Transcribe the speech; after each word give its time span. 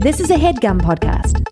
This 0.00 0.20
is 0.20 0.30
a 0.30 0.34
headgum 0.34 0.78
podcast. 0.82 1.46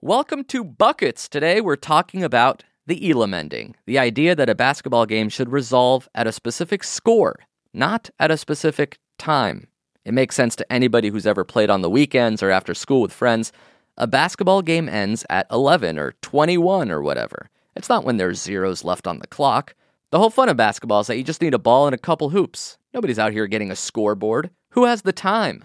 Welcome 0.00 0.44
to 0.44 0.64
Buckets. 0.64 1.28
Today 1.28 1.60
we're 1.60 1.76
talking 1.76 2.24
about 2.24 2.64
the 2.86 3.10
Elam 3.10 3.34
ending, 3.34 3.76
the 3.84 3.98
idea 3.98 4.34
that 4.34 4.48
a 4.48 4.54
basketball 4.54 5.04
game 5.04 5.28
should 5.28 5.52
resolve 5.52 6.08
at 6.14 6.26
a 6.26 6.32
specific 6.32 6.82
score, 6.82 7.40
not 7.74 8.08
at 8.18 8.30
a 8.30 8.38
specific 8.38 8.98
time. 9.18 9.66
It 10.06 10.14
makes 10.14 10.34
sense 10.34 10.56
to 10.56 10.72
anybody 10.72 11.10
who's 11.10 11.26
ever 11.26 11.44
played 11.44 11.68
on 11.68 11.82
the 11.82 11.90
weekends 11.90 12.42
or 12.42 12.50
after 12.50 12.72
school 12.72 13.02
with 13.02 13.12
friends. 13.12 13.52
A 13.98 14.06
basketball 14.06 14.62
game 14.62 14.88
ends 14.88 15.26
at 15.28 15.46
11 15.50 15.98
or 15.98 16.14
21 16.22 16.90
or 16.90 17.02
whatever. 17.02 17.50
It's 17.76 17.90
not 17.90 18.04
when 18.04 18.16
there's 18.16 18.40
zeros 18.40 18.82
left 18.82 19.06
on 19.06 19.18
the 19.18 19.26
clock. 19.26 19.74
The 20.10 20.18
whole 20.18 20.30
fun 20.30 20.48
of 20.48 20.56
basketball 20.56 21.00
is 21.00 21.08
that 21.08 21.18
you 21.18 21.22
just 21.22 21.42
need 21.42 21.52
a 21.52 21.58
ball 21.58 21.86
and 21.86 21.94
a 21.94 21.98
couple 21.98 22.30
hoops. 22.30 22.78
Nobody's 22.94 23.18
out 23.18 23.32
here 23.32 23.46
getting 23.46 23.70
a 23.70 23.76
scoreboard. 23.76 24.48
Who 24.70 24.84
has 24.84 25.02
the 25.02 25.12
time? 25.12 25.64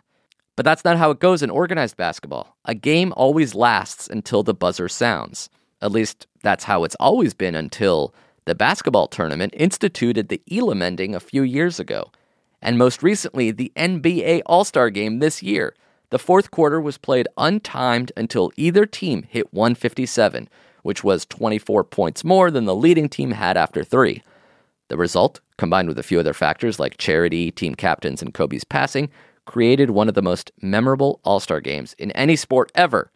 But 0.56 0.66
that's 0.66 0.84
not 0.84 0.98
how 0.98 1.12
it 1.12 1.20
goes 1.20 1.44
in 1.44 1.50
organized 1.50 1.98
basketball. 1.98 2.58
A 2.66 2.74
game 2.74 3.14
always 3.16 3.54
lasts 3.54 4.08
until 4.08 4.42
the 4.42 4.54
buzzer 4.54 4.88
sounds. 4.88 5.50
At 5.82 5.92
least 5.92 6.28
that's 6.42 6.64
how 6.64 6.84
it's 6.84 6.96
always 6.96 7.34
been 7.34 7.56
until 7.56 8.16
the 8.46 8.56
basketball 8.56 9.08
tournament 9.08 9.54
instituted 9.58 10.30
the 10.30 10.42
Elam 10.52 10.82
ending 10.82 11.14
a 11.14 11.20
few 11.20 11.44
years 11.44 11.80
ago. 11.80 12.12
And 12.62 12.78
most 12.78 13.04
recently, 13.04 13.52
the 13.52 13.72
NBA 13.76 14.42
All 14.46 14.64
Star 14.64 14.90
game 14.90 15.20
this 15.20 15.44
year. 15.44 15.76
The 16.10 16.20
fourth 16.20 16.50
quarter 16.50 16.80
was 16.80 16.98
played 16.98 17.28
untimed 17.38 18.12
until 18.16 18.52
either 18.56 18.86
team 18.86 19.24
hit 19.24 19.54
157, 19.54 20.50
which 20.82 21.04
was 21.04 21.26
24 21.26 21.84
points 21.84 22.24
more 22.24 22.50
than 22.50 22.66
the 22.66 22.76
leading 22.76 23.10
team 23.10 23.32
had 23.32 23.58
after 23.58 23.84
three. 23.84 24.24
The 24.88 24.98
result, 24.98 25.42
combined 25.58 25.88
with 25.88 26.00
a 26.00 26.04
few 26.04 26.20
other 26.20 26.34
factors 26.34 26.80
like 26.80 26.98
charity, 26.98 27.52
team 27.52 27.76
captains, 27.76 28.22
and 28.22 28.34
Kobe's 28.34 28.64
passing, 28.64 29.10
created 29.46 29.92
one 29.92 30.08
of 30.08 30.16
the 30.16 30.22
most 30.22 30.52
memorable 30.62 31.20
All 31.24 31.40
Star 31.40 31.62
games 31.62 31.94
in 31.98 32.12
any 32.12 32.36
sport 32.36 32.72
ever. 32.76 33.12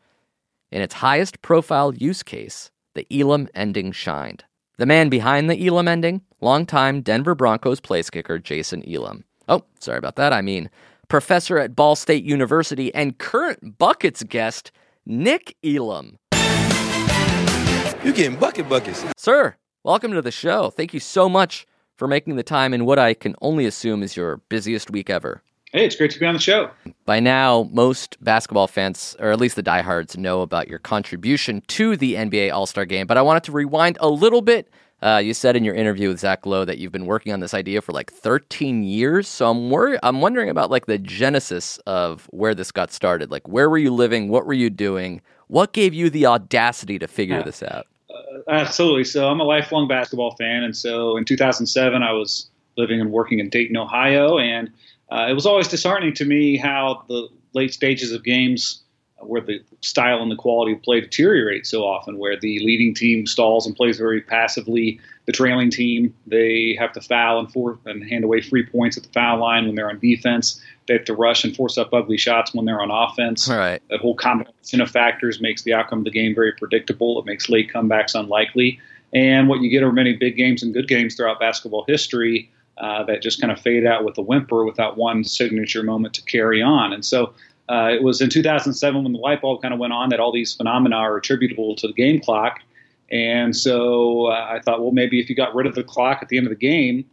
In 0.71 0.81
its 0.81 0.95
highest 0.95 1.41
profile 1.41 1.93
use 1.95 2.23
case, 2.23 2.71
the 2.93 3.07
Elam 3.11 3.47
ending 3.55 3.91
shined. 3.91 4.43
The 4.77 4.85
man 4.85 5.09
behind 5.09 5.49
the 5.49 5.67
Elam 5.67 5.87
ending, 5.87 6.21
longtime 6.41 7.01
Denver 7.01 7.35
Broncos 7.35 7.79
place 7.79 8.09
kicker 8.09 8.39
Jason 8.39 8.83
Elam. 8.87 9.25
Oh, 9.47 9.63
sorry 9.79 9.97
about 9.97 10.15
that. 10.17 10.31
I 10.31 10.41
mean, 10.41 10.69
professor 11.07 11.57
at 11.57 11.75
Ball 11.75 11.95
State 11.95 12.23
University 12.23 12.93
and 12.93 13.17
current 13.17 13.77
Buckets 13.77 14.23
guest, 14.23 14.71
Nick 15.05 15.55
Elam. 15.63 16.17
You 18.03 18.13
getting 18.13 18.37
bucket 18.37 18.69
buckets. 18.69 19.03
Sir, 19.17 19.55
welcome 19.83 20.13
to 20.13 20.21
the 20.21 20.31
show. 20.31 20.69
Thank 20.69 20.93
you 20.93 21.01
so 21.01 21.27
much 21.27 21.67
for 21.99 22.07
making 22.07 22.37
the 22.37 22.43
time 22.43 22.73
in 22.73 22.85
what 22.85 22.97
I 22.97 23.13
can 23.13 23.35
only 23.41 23.65
assume 23.65 24.01
is 24.01 24.15
your 24.15 24.37
busiest 24.47 24.89
week 24.89 25.09
ever. 25.09 25.43
Hey, 25.73 25.85
it's 25.85 25.97
great 25.97 26.11
to 26.11 26.19
be 26.19 26.25
on 26.25 26.33
the 26.33 26.39
show. 26.39 26.71
By 27.05 27.19
now, 27.19 27.69
most 27.73 28.15
basketball 28.23 28.67
fans, 28.67 29.17
or 29.19 29.31
at 29.31 29.39
least 29.39 29.57
the 29.57 29.61
diehards, 29.61 30.17
know 30.17 30.41
about 30.41 30.69
your 30.69 30.79
contribution 30.79 31.61
to 31.67 31.97
the 31.97 32.15
NBA 32.15 32.51
All 32.53 32.65
Star 32.65 32.85
game. 32.85 33.05
But 33.05 33.17
I 33.17 33.21
wanted 33.21 33.43
to 33.43 33.51
rewind 33.51 33.97
a 33.99 34.09
little 34.09 34.41
bit. 34.41 34.69
Uh, 35.03 35.17
you 35.23 35.33
said 35.33 35.55
in 35.57 35.63
your 35.65 35.75
interview 35.75 36.07
with 36.09 36.19
Zach 36.21 36.45
Lowe 36.45 36.63
that 36.65 36.77
you've 36.77 36.91
been 36.91 37.05
working 37.05 37.33
on 37.33 37.41
this 37.41 37.53
idea 37.53 37.81
for 37.81 37.91
like 37.91 38.11
13 38.11 38.83
years. 38.83 39.27
So 39.27 39.49
I'm 39.49 39.69
worried. 39.69 39.99
I'm 40.01 40.21
wondering 40.21 40.49
about 40.49 40.71
like 40.71 40.85
the 40.87 40.97
genesis 40.97 41.77
of 41.85 42.27
where 42.31 42.55
this 42.55 42.71
got 42.71 42.91
started. 42.91 43.29
Like, 43.29 43.47
where 43.47 43.69
were 43.69 43.77
you 43.77 43.93
living? 43.93 44.29
What 44.29 44.45
were 44.45 44.53
you 44.53 44.69
doing? 44.69 45.21
What 45.47 45.73
gave 45.73 45.93
you 45.93 46.09
the 46.09 46.25
audacity 46.25 46.97
to 46.97 47.07
figure 47.07 47.37
Yeah. 47.37 47.43
this 47.43 47.61
out? 47.61 47.87
Absolutely. 48.49 49.03
So 49.03 49.27
I'm 49.29 49.39
a 49.39 49.43
lifelong 49.43 49.87
basketball 49.87 50.31
fan, 50.35 50.63
and 50.63 50.75
so 50.75 51.17
in 51.17 51.25
2007 51.25 52.01
I 52.01 52.11
was 52.11 52.49
living 52.77 52.99
and 52.99 53.11
working 53.11 53.39
in 53.39 53.49
Dayton, 53.49 53.77
Ohio, 53.77 54.39
and 54.39 54.71
uh, 55.11 55.27
it 55.29 55.33
was 55.33 55.45
always 55.45 55.67
disheartening 55.67 56.13
to 56.15 56.25
me 56.25 56.57
how 56.57 57.03
the 57.07 57.27
late 57.53 57.73
stages 57.73 58.11
of 58.11 58.23
games, 58.23 58.81
where 59.19 59.41
the 59.41 59.61
style 59.81 60.21
and 60.21 60.31
the 60.31 60.35
quality 60.35 60.73
of 60.73 60.81
play 60.81 60.99
deteriorate 60.99 61.67
so 61.67 61.83
often, 61.83 62.17
where 62.17 62.39
the 62.39 62.59
leading 62.61 62.95
team 62.95 63.27
stalls 63.27 63.67
and 63.67 63.75
plays 63.75 63.97
very 63.99 64.21
passively. 64.21 64.99
The 65.27 65.33
trailing 65.33 65.69
team 65.69 66.15
they 66.25 66.75
have 66.79 66.91
to 66.93 67.01
foul 67.01 67.39
and 67.39 67.51
for 67.51 67.77
and 67.85 68.03
hand 68.09 68.23
away 68.23 68.41
free 68.41 68.65
points 68.65 68.97
at 68.97 69.03
the 69.03 69.09
foul 69.09 69.39
line 69.39 69.67
when 69.67 69.75
they're 69.75 69.89
on 69.89 69.99
defense. 69.99 70.59
They 70.89 70.95
have 70.95 71.05
to 71.05 71.13
rush 71.13 71.43
and 71.43 71.55
force 71.55 71.77
up 71.77 71.93
ugly 71.93 72.17
shots 72.17 72.51
when 72.51 72.65
they're 72.65 72.81
on 72.81 72.89
offense. 72.89 73.47
All 73.47 73.57
right. 73.57 73.79
that 73.91 73.99
whole 73.99 74.15
combination 74.15 74.81
of 74.81 74.89
factors 74.89 75.39
makes 75.39 75.61
the 75.61 75.71
outcome 75.71 75.99
of 75.99 76.05
the 76.05 76.11
game 76.11 76.33
very 76.33 76.51
predictable. 76.51 77.19
It 77.19 77.25
makes 77.27 77.47
late 77.47 77.71
comebacks 77.71 78.19
unlikely. 78.19 78.79
And 79.13 79.47
what 79.47 79.61
you 79.61 79.69
get 79.69 79.83
are 79.83 79.91
many 79.91 80.13
big 80.13 80.35
games 80.35 80.63
and 80.63 80.73
good 80.73 80.87
games 80.87 81.13
throughout 81.15 81.39
basketball 81.39 81.85
history 81.87 82.49
uh, 82.79 83.03
that 83.03 83.21
just 83.21 83.39
kind 83.39 83.51
of 83.51 83.59
fade 83.59 83.85
out 83.85 84.03
with 84.03 84.17
a 84.17 84.21
whimper 84.21 84.65
without 84.65 84.97
one 84.97 85.23
signature 85.23 85.83
moment 85.83 86.15
to 86.15 86.23
carry 86.23 86.59
on. 86.59 86.91
And 86.91 87.05
so 87.05 87.33
uh, 87.69 87.91
it 87.93 88.01
was 88.01 88.19
in 88.19 88.31
2007 88.31 89.03
when 89.03 89.13
the 89.13 89.19
light 89.19 89.41
bulb 89.41 89.61
kind 89.61 89.75
of 89.75 89.79
went 89.79 89.93
on 89.93 90.09
that 90.09 90.19
all 90.19 90.31
these 90.31 90.55
phenomena 90.55 90.95
are 90.95 91.17
attributable 91.17 91.75
to 91.75 91.87
the 91.87 91.93
game 91.93 92.19
clock. 92.19 92.61
And 93.11 93.55
so 93.55 94.27
uh, 94.27 94.47
I 94.49 94.59
thought, 94.59 94.81
well, 94.81 94.91
maybe 94.91 95.19
if 95.19 95.29
you 95.29 95.35
got 95.35 95.53
rid 95.53 95.67
of 95.67 95.75
the 95.75 95.83
clock 95.83 96.19
at 96.23 96.29
the 96.29 96.37
end 96.37 96.47
of 96.47 96.51
the 96.51 96.55
game, 96.55 97.05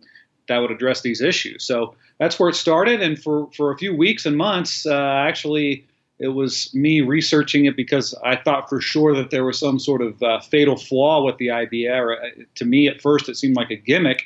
that 0.49 0.59
would 0.59 0.71
address 0.71 1.03
these 1.03 1.21
issues. 1.21 1.65
So 1.65 1.95
that's 2.19 2.39
where 2.39 2.49
it 2.49 2.55
started. 2.55 3.03
And 3.03 3.19
for, 3.19 3.49
for 3.57 3.73
a 3.73 3.79
few 3.79 3.95
weeks 3.95 4.27
and 4.27 4.37
months, 4.37 4.87
uh, 4.87 4.95
actually, 4.95 5.87
it 6.19 6.29
was 6.29 6.73
me 6.75 7.03
researching 7.03 7.67
it 7.67 7.77
because 7.77 8.15
I 8.25 8.37
thought 8.37 8.69
for 8.69 8.81
sure 8.81 9.15
that 9.15 9.31
there 9.31 9.45
was 9.45 9.59
some 9.59 9.79
sort 9.79 10.01
of 10.01 10.23
uh, 10.23 10.41
fatal 10.41 10.77
flaw 10.77 11.25
with 11.25 11.37
the 11.39 11.51
idea. 11.51 12.03
Uh, 12.03 12.17
to 12.55 12.65
me, 12.65 12.89
at 12.89 13.03
first, 13.03 13.29
it 13.29 13.37
seemed 13.37 13.57
like 13.57 13.71
a 13.71 13.77
gimmick. 13.77 14.25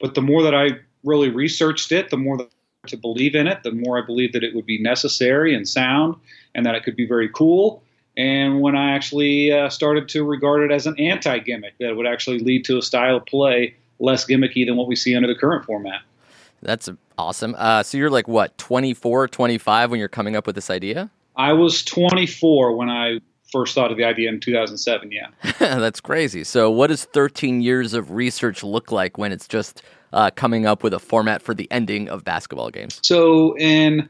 But 0.00 0.14
the 0.14 0.22
more 0.22 0.42
that 0.42 0.54
I 0.54 0.78
really 1.04 1.28
researched 1.28 1.92
it, 1.92 2.10
the 2.10 2.16
more 2.16 2.36
that 2.38 2.50
to 2.86 2.96
believe 2.96 3.34
in 3.34 3.46
it, 3.46 3.62
the 3.62 3.72
more 3.72 4.02
I 4.02 4.06
believed 4.06 4.34
that 4.34 4.44
it 4.44 4.54
would 4.54 4.66
be 4.66 4.80
necessary 4.80 5.54
and 5.54 5.68
sound, 5.68 6.14
and 6.54 6.64
that 6.64 6.74
it 6.74 6.84
could 6.84 6.96
be 6.96 7.06
very 7.06 7.28
cool. 7.28 7.82
And 8.16 8.60
when 8.60 8.76
I 8.76 8.94
actually 8.94 9.52
uh, 9.52 9.68
started 9.68 10.08
to 10.10 10.24
regard 10.24 10.62
it 10.62 10.74
as 10.74 10.86
an 10.86 10.98
anti-gimmick, 10.98 11.74
that 11.78 11.96
would 11.96 12.06
actually 12.06 12.38
lead 12.40 12.64
to 12.64 12.78
a 12.78 12.82
style 12.82 13.16
of 13.16 13.26
play 13.26 13.76
less 14.00 14.24
gimmicky 14.24 14.66
than 14.66 14.76
what 14.76 14.88
we 14.88 14.96
see 14.96 15.14
under 15.14 15.28
the 15.28 15.34
current 15.34 15.64
format. 15.64 16.02
That's 16.62 16.88
awesome. 17.16 17.54
Uh, 17.58 17.82
so 17.82 17.98
you're 17.98 18.10
like 18.10 18.28
what, 18.28 18.56
24, 18.58 19.28
25 19.28 19.90
when 19.90 19.98
you're 20.00 20.08
coming 20.08 20.36
up 20.36 20.46
with 20.46 20.54
this 20.54 20.70
idea? 20.70 21.10
I 21.36 21.52
was 21.52 21.84
24 21.84 22.76
when 22.76 22.88
I 22.88 23.20
first 23.52 23.74
thought 23.74 23.90
of 23.90 23.96
the 23.96 24.04
idea 24.04 24.28
in 24.28 24.40
2007. 24.40 25.10
Yeah. 25.12 25.28
That's 25.58 26.00
crazy. 26.00 26.44
So, 26.44 26.70
what 26.70 26.88
does 26.88 27.04
13 27.04 27.60
years 27.62 27.94
of 27.94 28.10
research 28.10 28.62
look 28.64 28.90
like 28.92 29.16
when 29.18 29.32
it's 29.32 29.46
just 29.48 29.82
uh, 30.12 30.30
coming 30.34 30.66
up 30.66 30.82
with 30.82 30.92
a 30.92 30.98
format 30.98 31.40
for 31.42 31.54
the 31.54 31.70
ending 31.70 32.08
of 32.08 32.24
basketball 32.24 32.70
games? 32.70 32.98
So 33.02 33.56
in 33.56 34.08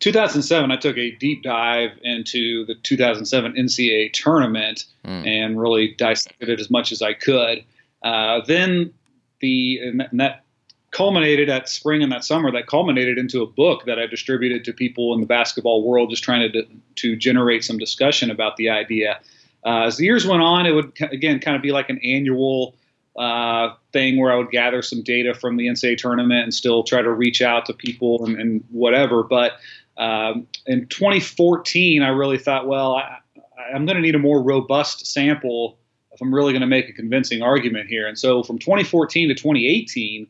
2007, 0.00 0.70
I 0.70 0.76
took 0.76 0.96
a 0.98 1.12
deep 1.12 1.42
dive 1.42 1.90
into 2.02 2.64
the 2.66 2.74
2007 2.82 3.54
NCAA 3.54 4.12
tournament 4.12 4.84
Mm. 5.06 5.26
and 5.26 5.60
really 5.60 5.94
dissected 5.96 6.48
it 6.50 6.60
as 6.60 6.68
much 6.70 6.92
as 6.92 7.00
I 7.00 7.14
could. 7.14 7.64
Uh, 8.02 8.40
then 8.46 8.92
the 9.40 9.78
and 10.10 10.20
that 10.20 10.44
culminated 10.90 11.48
at 11.48 11.68
spring 11.68 12.02
and 12.02 12.10
that 12.12 12.24
summer. 12.24 12.50
That 12.50 12.66
culminated 12.66 13.18
into 13.18 13.42
a 13.42 13.46
book 13.46 13.84
that 13.86 13.98
I 13.98 14.06
distributed 14.06 14.64
to 14.64 14.72
people 14.72 15.14
in 15.14 15.20
the 15.20 15.26
basketball 15.26 15.82
world, 15.82 16.10
just 16.10 16.24
trying 16.24 16.50
to 16.52 16.62
to 16.96 17.16
generate 17.16 17.64
some 17.64 17.78
discussion 17.78 18.30
about 18.30 18.56
the 18.56 18.70
idea. 18.70 19.20
Uh, 19.64 19.82
as 19.82 19.96
the 19.96 20.04
years 20.04 20.26
went 20.26 20.42
on, 20.42 20.66
it 20.66 20.72
would 20.72 20.92
again 21.00 21.40
kind 21.40 21.56
of 21.56 21.62
be 21.62 21.72
like 21.72 21.90
an 21.90 21.98
annual 22.04 22.74
uh, 23.18 23.74
thing 23.92 24.18
where 24.18 24.32
I 24.32 24.36
would 24.36 24.50
gather 24.50 24.80
some 24.80 25.02
data 25.02 25.34
from 25.34 25.56
the 25.56 25.66
NCAA 25.66 25.98
tournament 25.98 26.44
and 26.44 26.54
still 26.54 26.84
try 26.84 27.02
to 27.02 27.10
reach 27.10 27.42
out 27.42 27.66
to 27.66 27.72
people 27.74 28.24
and, 28.24 28.40
and 28.40 28.64
whatever. 28.70 29.24
But 29.24 29.54
um, 29.96 30.46
in 30.66 30.86
2014, 30.86 32.02
I 32.02 32.08
really 32.10 32.38
thought, 32.38 32.68
well, 32.68 32.94
I, 32.94 33.18
I'm 33.74 33.86
going 33.86 33.96
to 33.96 34.02
need 34.02 34.14
a 34.14 34.20
more 34.20 34.40
robust 34.40 35.06
sample 35.06 35.78
if 36.12 36.22
I'm 36.22 36.34
really 36.34 36.52
going 36.52 36.62
to 36.62 36.68
make 36.68 36.88
a 36.88 36.92
convincing 36.92 37.42
argument 37.42 37.88
here. 37.88 38.06
And 38.06 38.18
so 38.18 38.42
from 38.42 38.58
2014 38.58 39.28
to 39.28 39.34
2018, 39.34 40.26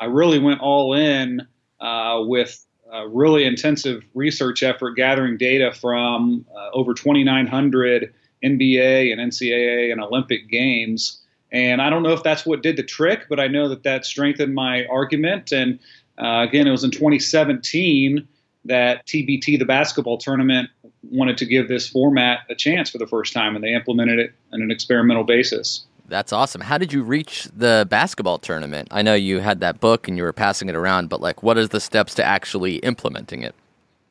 I 0.00 0.06
really 0.06 0.38
went 0.38 0.60
all 0.60 0.94
in 0.94 1.46
uh, 1.80 2.22
with 2.22 2.66
a 2.90 3.06
really 3.08 3.44
intensive 3.44 4.02
research 4.14 4.62
effort 4.62 4.92
gathering 4.92 5.36
data 5.36 5.72
from 5.72 6.44
uh, 6.56 6.70
over 6.72 6.94
2,900 6.94 8.12
NBA 8.42 9.12
and 9.12 9.20
NCAA 9.20 9.92
and 9.92 10.00
Olympic 10.00 10.48
games. 10.48 11.20
And 11.52 11.82
I 11.82 11.90
don't 11.90 12.02
know 12.02 12.12
if 12.12 12.22
that's 12.22 12.46
what 12.46 12.62
did 12.62 12.76
the 12.76 12.82
trick, 12.82 13.26
but 13.28 13.38
I 13.38 13.48
know 13.48 13.68
that 13.68 13.82
that 13.82 14.04
strengthened 14.04 14.54
my 14.54 14.86
argument. 14.86 15.52
And 15.52 15.78
uh, 16.18 16.46
again, 16.48 16.66
it 16.66 16.70
was 16.70 16.84
in 16.84 16.90
2017 16.90 18.26
that 18.64 19.06
TBT, 19.06 19.58
the 19.58 19.64
basketball 19.64 20.18
tournament, 20.18 20.70
wanted 21.02 21.38
to 21.38 21.46
give 21.46 21.68
this 21.68 21.88
format 21.88 22.40
a 22.50 22.54
chance 22.54 22.90
for 22.90 22.98
the 22.98 23.06
first 23.06 23.32
time, 23.32 23.54
and 23.54 23.64
they 23.64 23.72
implemented 23.72 24.18
it 24.18 24.32
on 24.52 24.62
an 24.62 24.70
experimental 24.70 25.24
basis. 25.24 25.86
That's 26.10 26.32
awesome. 26.32 26.60
How 26.60 26.76
did 26.76 26.92
you 26.92 27.02
reach 27.02 27.48
the 27.56 27.86
basketball 27.88 28.38
tournament? 28.38 28.88
I 28.90 29.00
know 29.02 29.14
you 29.14 29.38
had 29.38 29.60
that 29.60 29.80
book 29.80 30.08
and 30.08 30.16
you 30.16 30.24
were 30.24 30.32
passing 30.32 30.68
it 30.68 30.74
around, 30.74 31.08
but 31.08 31.20
like, 31.20 31.42
what 31.42 31.56
is 31.56 31.68
the 31.68 31.80
steps 31.80 32.14
to 32.16 32.24
actually 32.24 32.76
implementing 32.78 33.42
it? 33.44 33.54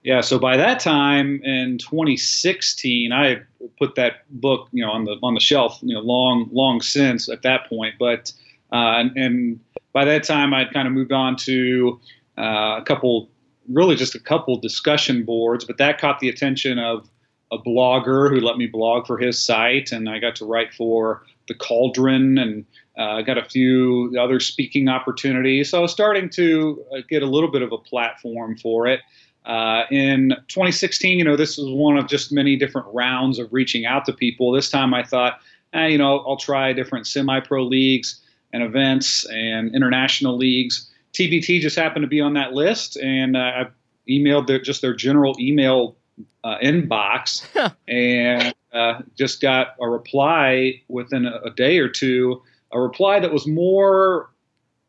Yeah, 0.03 0.21
so 0.21 0.39
by 0.39 0.55
that 0.55 0.79
time 0.79 1.41
in 1.43 1.77
2016, 1.77 3.11
I 3.11 3.41
put 3.77 3.95
that 3.95 4.23
book, 4.29 4.69
you 4.71 4.83
know, 4.83 4.91
on 4.91 5.03
the 5.03 5.17
on 5.21 5.33
the 5.33 5.41
shelf, 5.41 5.77
you 5.81 5.93
know, 5.93 5.99
long 5.99 6.47
long 6.53 6.79
since 6.79 7.27
at 7.27 7.41
that 7.41 7.67
point. 7.67 7.95
But 7.99 8.31
uh, 8.71 8.95
and, 8.99 9.17
and 9.17 9.59
by 9.91 10.05
that 10.05 10.23
time, 10.23 10.53
I'd 10.53 10.71
kind 10.71 10.87
of 10.87 10.93
moved 10.93 11.11
on 11.11 11.35
to 11.37 11.99
uh, 12.37 12.77
a 12.79 12.83
couple 12.85 13.29
really 13.67 13.95
just 13.95 14.15
a 14.15 14.19
couple 14.19 14.57
discussion 14.57 15.25
boards, 15.25 15.65
but 15.65 15.77
that 15.77 15.99
caught 15.99 16.19
the 16.19 16.29
attention 16.29 16.79
of 16.79 17.09
a 17.51 17.57
blogger 17.57 18.29
who 18.29 18.39
let 18.39 18.57
me 18.57 18.67
blog 18.67 19.05
for 19.05 19.17
his 19.17 19.43
site, 19.43 19.91
and 19.91 20.09
I 20.09 20.19
got 20.19 20.35
to 20.37 20.45
write 20.45 20.73
for 20.73 21.23
the 21.49 21.55
Cauldron 21.55 22.37
and 22.37 22.65
uh, 22.97 23.21
got 23.21 23.37
a 23.37 23.43
few 23.43 24.15
other 24.17 24.39
speaking 24.39 24.87
opportunities. 24.87 25.69
So 25.69 25.79
I 25.79 25.81
was 25.81 25.91
starting 25.91 26.29
to 26.31 26.85
uh, 26.93 27.01
get 27.09 27.21
a 27.21 27.25
little 27.25 27.51
bit 27.51 27.61
of 27.61 27.73
a 27.73 27.77
platform 27.77 28.57
for 28.57 28.87
it. 28.87 29.01
Uh, 29.45 29.83
in 29.89 30.35
2016, 30.47 31.17
you 31.17 31.23
know, 31.23 31.35
this 31.35 31.57
was 31.57 31.67
one 31.69 31.97
of 31.97 32.07
just 32.07 32.31
many 32.31 32.55
different 32.55 32.87
rounds 32.93 33.39
of 33.39 33.51
reaching 33.51 33.85
out 33.85 34.05
to 34.05 34.13
people. 34.13 34.51
This 34.51 34.69
time 34.69 34.93
I 34.93 35.03
thought, 35.03 35.39
eh, 35.73 35.87
you 35.87 35.97
know, 35.97 36.19
I'll 36.19 36.37
try 36.37 36.71
different 36.71 37.07
semi 37.07 37.39
pro 37.39 37.63
leagues 37.63 38.21
and 38.53 38.63
events 38.63 39.25
and 39.31 39.73
international 39.75 40.37
leagues. 40.37 40.89
TBT 41.13 41.59
just 41.61 41.75
happened 41.75 42.03
to 42.03 42.07
be 42.07 42.21
on 42.21 42.33
that 42.33 42.53
list, 42.53 42.95
and 42.97 43.35
uh, 43.35 43.39
I 43.39 43.67
emailed 44.07 44.47
their, 44.47 44.59
just 44.59 44.81
their 44.81 44.93
general 44.93 45.35
email 45.39 45.95
uh, 46.43 46.57
inbox 46.61 47.43
and 47.87 48.53
uh, 48.73 49.01
just 49.17 49.41
got 49.41 49.75
a 49.81 49.89
reply 49.89 50.81
within 50.87 51.25
a, 51.25 51.39
a, 51.45 51.49
day 51.51 51.79
or 51.79 51.89
two, 51.89 52.41
a 52.71 52.79
reply 52.79 53.19
that 53.19 53.33
was 53.33 53.47
more 53.47 54.29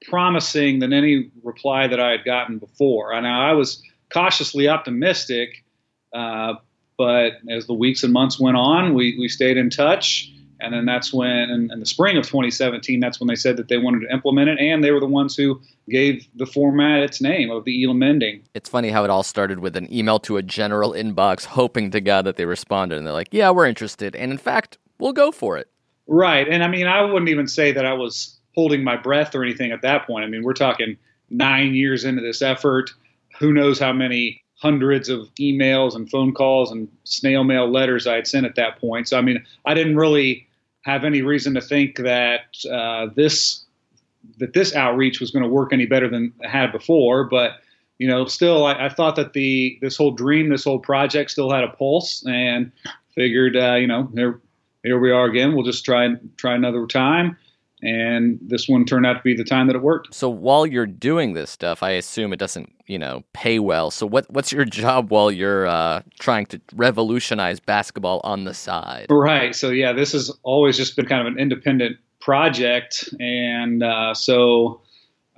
promising 0.08 0.78
than 0.80 0.92
any 0.92 1.30
reply 1.42 1.86
that 1.86 2.00
I 2.00 2.10
had 2.10 2.24
gotten 2.24 2.58
before. 2.58 3.12
And 3.12 3.26
I 3.26 3.52
was 3.52 3.82
cautiously 4.12 4.68
optimistic, 4.68 5.64
uh, 6.12 6.54
but 6.98 7.34
as 7.48 7.66
the 7.66 7.74
weeks 7.74 8.02
and 8.02 8.12
months 8.12 8.38
went 8.38 8.56
on, 8.56 8.94
we, 8.94 9.16
we 9.18 9.28
stayed 9.28 9.56
in 9.56 9.70
touch. 9.70 10.30
And 10.60 10.74
then 10.74 10.84
that's 10.84 11.12
when, 11.12 11.50
in, 11.50 11.70
in, 11.72 11.80
the 11.80 11.86
spring 11.86 12.16
of 12.16 12.24
2017, 12.24 13.00
that's 13.00 13.20
when 13.20 13.26
they 13.26 13.34
said 13.34 13.56
that 13.56 13.68
they 13.68 13.78
wanted 13.78 14.00
to 14.00 14.12
implement 14.12 14.48
it, 14.48 14.58
and 14.58 14.82
they 14.84 14.90
were 14.90 15.00
the 15.00 15.06
ones 15.06 15.36
who 15.36 15.60
gave 15.88 16.26
the 16.34 16.46
format 16.46 17.02
its 17.02 17.20
name 17.20 17.50
of 17.50 17.64
the 17.64 17.84
Elam 17.84 18.02
ending. 18.02 18.42
It's 18.54 18.68
funny 18.68 18.90
how 18.90 19.04
it 19.04 19.10
all 19.10 19.22
started 19.22 19.60
with 19.60 19.76
an 19.76 19.92
email 19.92 20.18
to 20.20 20.36
a 20.36 20.42
general 20.42 20.92
inbox, 20.92 21.44
hoping 21.44 21.90
to 21.92 22.00
God 22.00 22.26
that 22.26 22.36
they 22.36 22.44
responded, 22.44 22.98
and 22.98 23.06
they're 23.06 23.14
like, 23.14 23.28
"Yeah, 23.32 23.50
we're 23.50 23.66
interested," 23.66 24.14
and 24.14 24.30
in 24.30 24.38
fact, 24.38 24.78
we'll 24.98 25.12
go 25.12 25.32
for 25.32 25.56
it. 25.58 25.68
Right, 26.06 26.48
and 26.48 26.62
I 26.62 26.68
mean, 26.68 26.86
I 26.86 27.02
wouldn't 27.02 27.28
even 27.28 27.46
say 27.46 27.72
that 27.72 27.86
I 27.86 27.92
was 27.92 28.38
holding 28.54 28.82
my 28.82 28.96
breath 28.96 29.34
or 29.34 29.42
anything 29.42 29.72
at 29.72 29.82
that 29.82 30.06
point. 30.06 30.24
I 30.24 30.28
mean, 30.28 30.42
we're 30.42 30.52
talking 30.52 30.96
nine 31.30 31.74
years 31.74 32.04
into 32.04 32.20
this 32.20 32.42
effort. 32.42 32.90
Who 33.38 33.52
knows 33.52 33.78
how 33.78 33.92
many 33.92 34.42
hundreds 34.60 35.08
of 35.08 35.34
emails 35.36 35.96
and 35.96 36.10
phone 36.10 36.34
calls 36.34 36.70
and 36.70 36.86
snail 37.04 37.44
mail 37.44 37.70
letters 37.70 38.06
I 38.06 38.16
had 38.16 38.26
sent 38.26 38.44
at 38.44 38.56
that 38.56 38.78
point. 38.78 39.08
So, 39.08 39.16
I 39.16 39.22
mean, 39.22 39.42
I 39.64 39.72
didn't 39.72 39.96
really 39.96 40.46
have 40.82 41.04
any 41.04 41.22
reason 41.22 41.54
to 41.54 41.60
think 41.60 41.96
that 41.96 42.56
uh, 42.70 43.06
this 43.14 43.64
that 44.38 44.52
this 44.52 44.74
outreach 44.74 45.20
was 45.20 45.30
going 45.30 45.42
to 45.42 45.48
work 45.48 45.72
any 45.72 45.86
better 45.86 46.08
than 46.08 46.32
it 46.40 46.48
had 46.48 46.72
before. 46.72 47.24
But 47.24 47.52
you 47.98 48.08
know, 48.08 48.24
still, 48.24 48.64
I, 48.64 48.86
I, 48.86 48.88
thought 48.88 49.16
that 49.16 49.34
the 49.34 49.78
this 49.82 49.96
whole 49.96 50.12
dream, 50.12 50.48
this 50.48 50.64
whole 50.64 50.78
project, 50.78 51.30
still 51.30 51.50
had 51.50 51.64
a 51.64 51.68
pulse, 51.68 52.24
and 52.26 52.72
figured, 53.14 53.56
uh, 53.56 53.74
you 53.74 53.86
know, 53.86 54.08
here 54.14 54.40
here 54.82 54.98
we 54.98 55.10
are 55.10 55.26
again. 55.26 55.54
We'll 55.54 55.66
just 55.66 55.84
try 55.84 56.08
try 56.36 56.54
another 56.54 56.86
time 56.86 57.36
and 57.82 58.38
this 58.42 58.68
one 58.68 58.84
turned 58.84 59.06
out 59.06 59.14
to 59.14 59.22
be 59.22 59.34
the 59.34 59.44
time 59.44 59.66
that 59.66 59.76
it 59.76 59.82
worked. 59.82 60.14
So 60.14 60.28
while 60.28 60.66
you're 60.66 60.86
doing 60.86 61.32
this 61.32 61.50
stuff, 61.50 61.82
I 61.82 61.92
assume 61.92 62.32
it 62.32 62.38
doesn't, 62.38 62.72
you 62.86 62.98
know, 62.98 63.24
pay 63.32 63.58
well. 63.58 63.90
So 63.90 64.06
what 64.06 64.30
what's 64.30 64.52
your 64.52 64.64
job 64.82 65.10
while 65.10 65.30
you're 65.30 65.66
uh, 65.66 66.02
trying 66.18 66.46
to 66.46 66.60
revolutionize 66.74 67.60
basketball 67.60 68.20
on 68.24 68.44
the 68.44 68.54
side? 68.54 69.06
Right. 69.08 69.54
So 69.54 69.70
yeah, 69.70 69.92
this 69.92 70.12
has 70.12 70.30
always 70.42 70.76
just 70.76 70.96
been 70.96 71.06
kind 71.06 71.26
of 71.26 71.32
an 71.32 71.38
independent 71.38 71.96
project, 72.20 73.08
and 73.18 73.82
uh, 73.82 74.14
so 74.14 74.82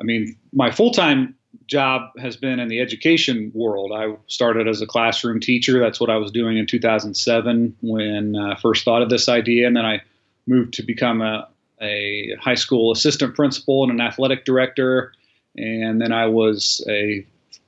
I 0.00 0.03
mean, 0.03 0.37
my 0.53 0.71
full 0.71 0.91
time 0.91 1.37
job 1.67 2.11
has 2.19 2.37
been 2.37 2.59
in 2.59 2.69
the 2.69 2.81
education 2.81 3.53
world. 3.55 3.93
I 3.94 4.17
started 4.27 4.69
as 4.69 4.83
a 4.83 4.87
classroom 4.87 5.41
teacher. 5.41 5.79
That's 5.79 6.00
what 6.00 6.11
I 6.11 6.17
was 6.17 6.31
doing 6.31 6.59
in 6.59 6.67
2007 6.67 7.77
when 7.81 8.37
I 8.37 8.56
first 8.56 8.85
thought 8.85 9.03
of 9.03 9.11
this 9.11 9.29
idea, 9.29 9.67
and 9.67 9.77
then 9.77 9.87
I 9.87 10.00
moved 10.47 10.75
to 10.75 10.83
become 10.83 11.23
a 11.23 11.49
a 11.82 12.34
high 12.40 12.55
school 12.55 12.93
assistant 12.93 13.34
principal 13.34 13.82
and 13.82 13.93
an 13.93 14.00
athletic 14.00 14.44
director. 14.44 15.12
And 15.56 16.00
then 16.00 16.12
I 16.12 16.26
was 16.26 16.84
a 16.88 17.26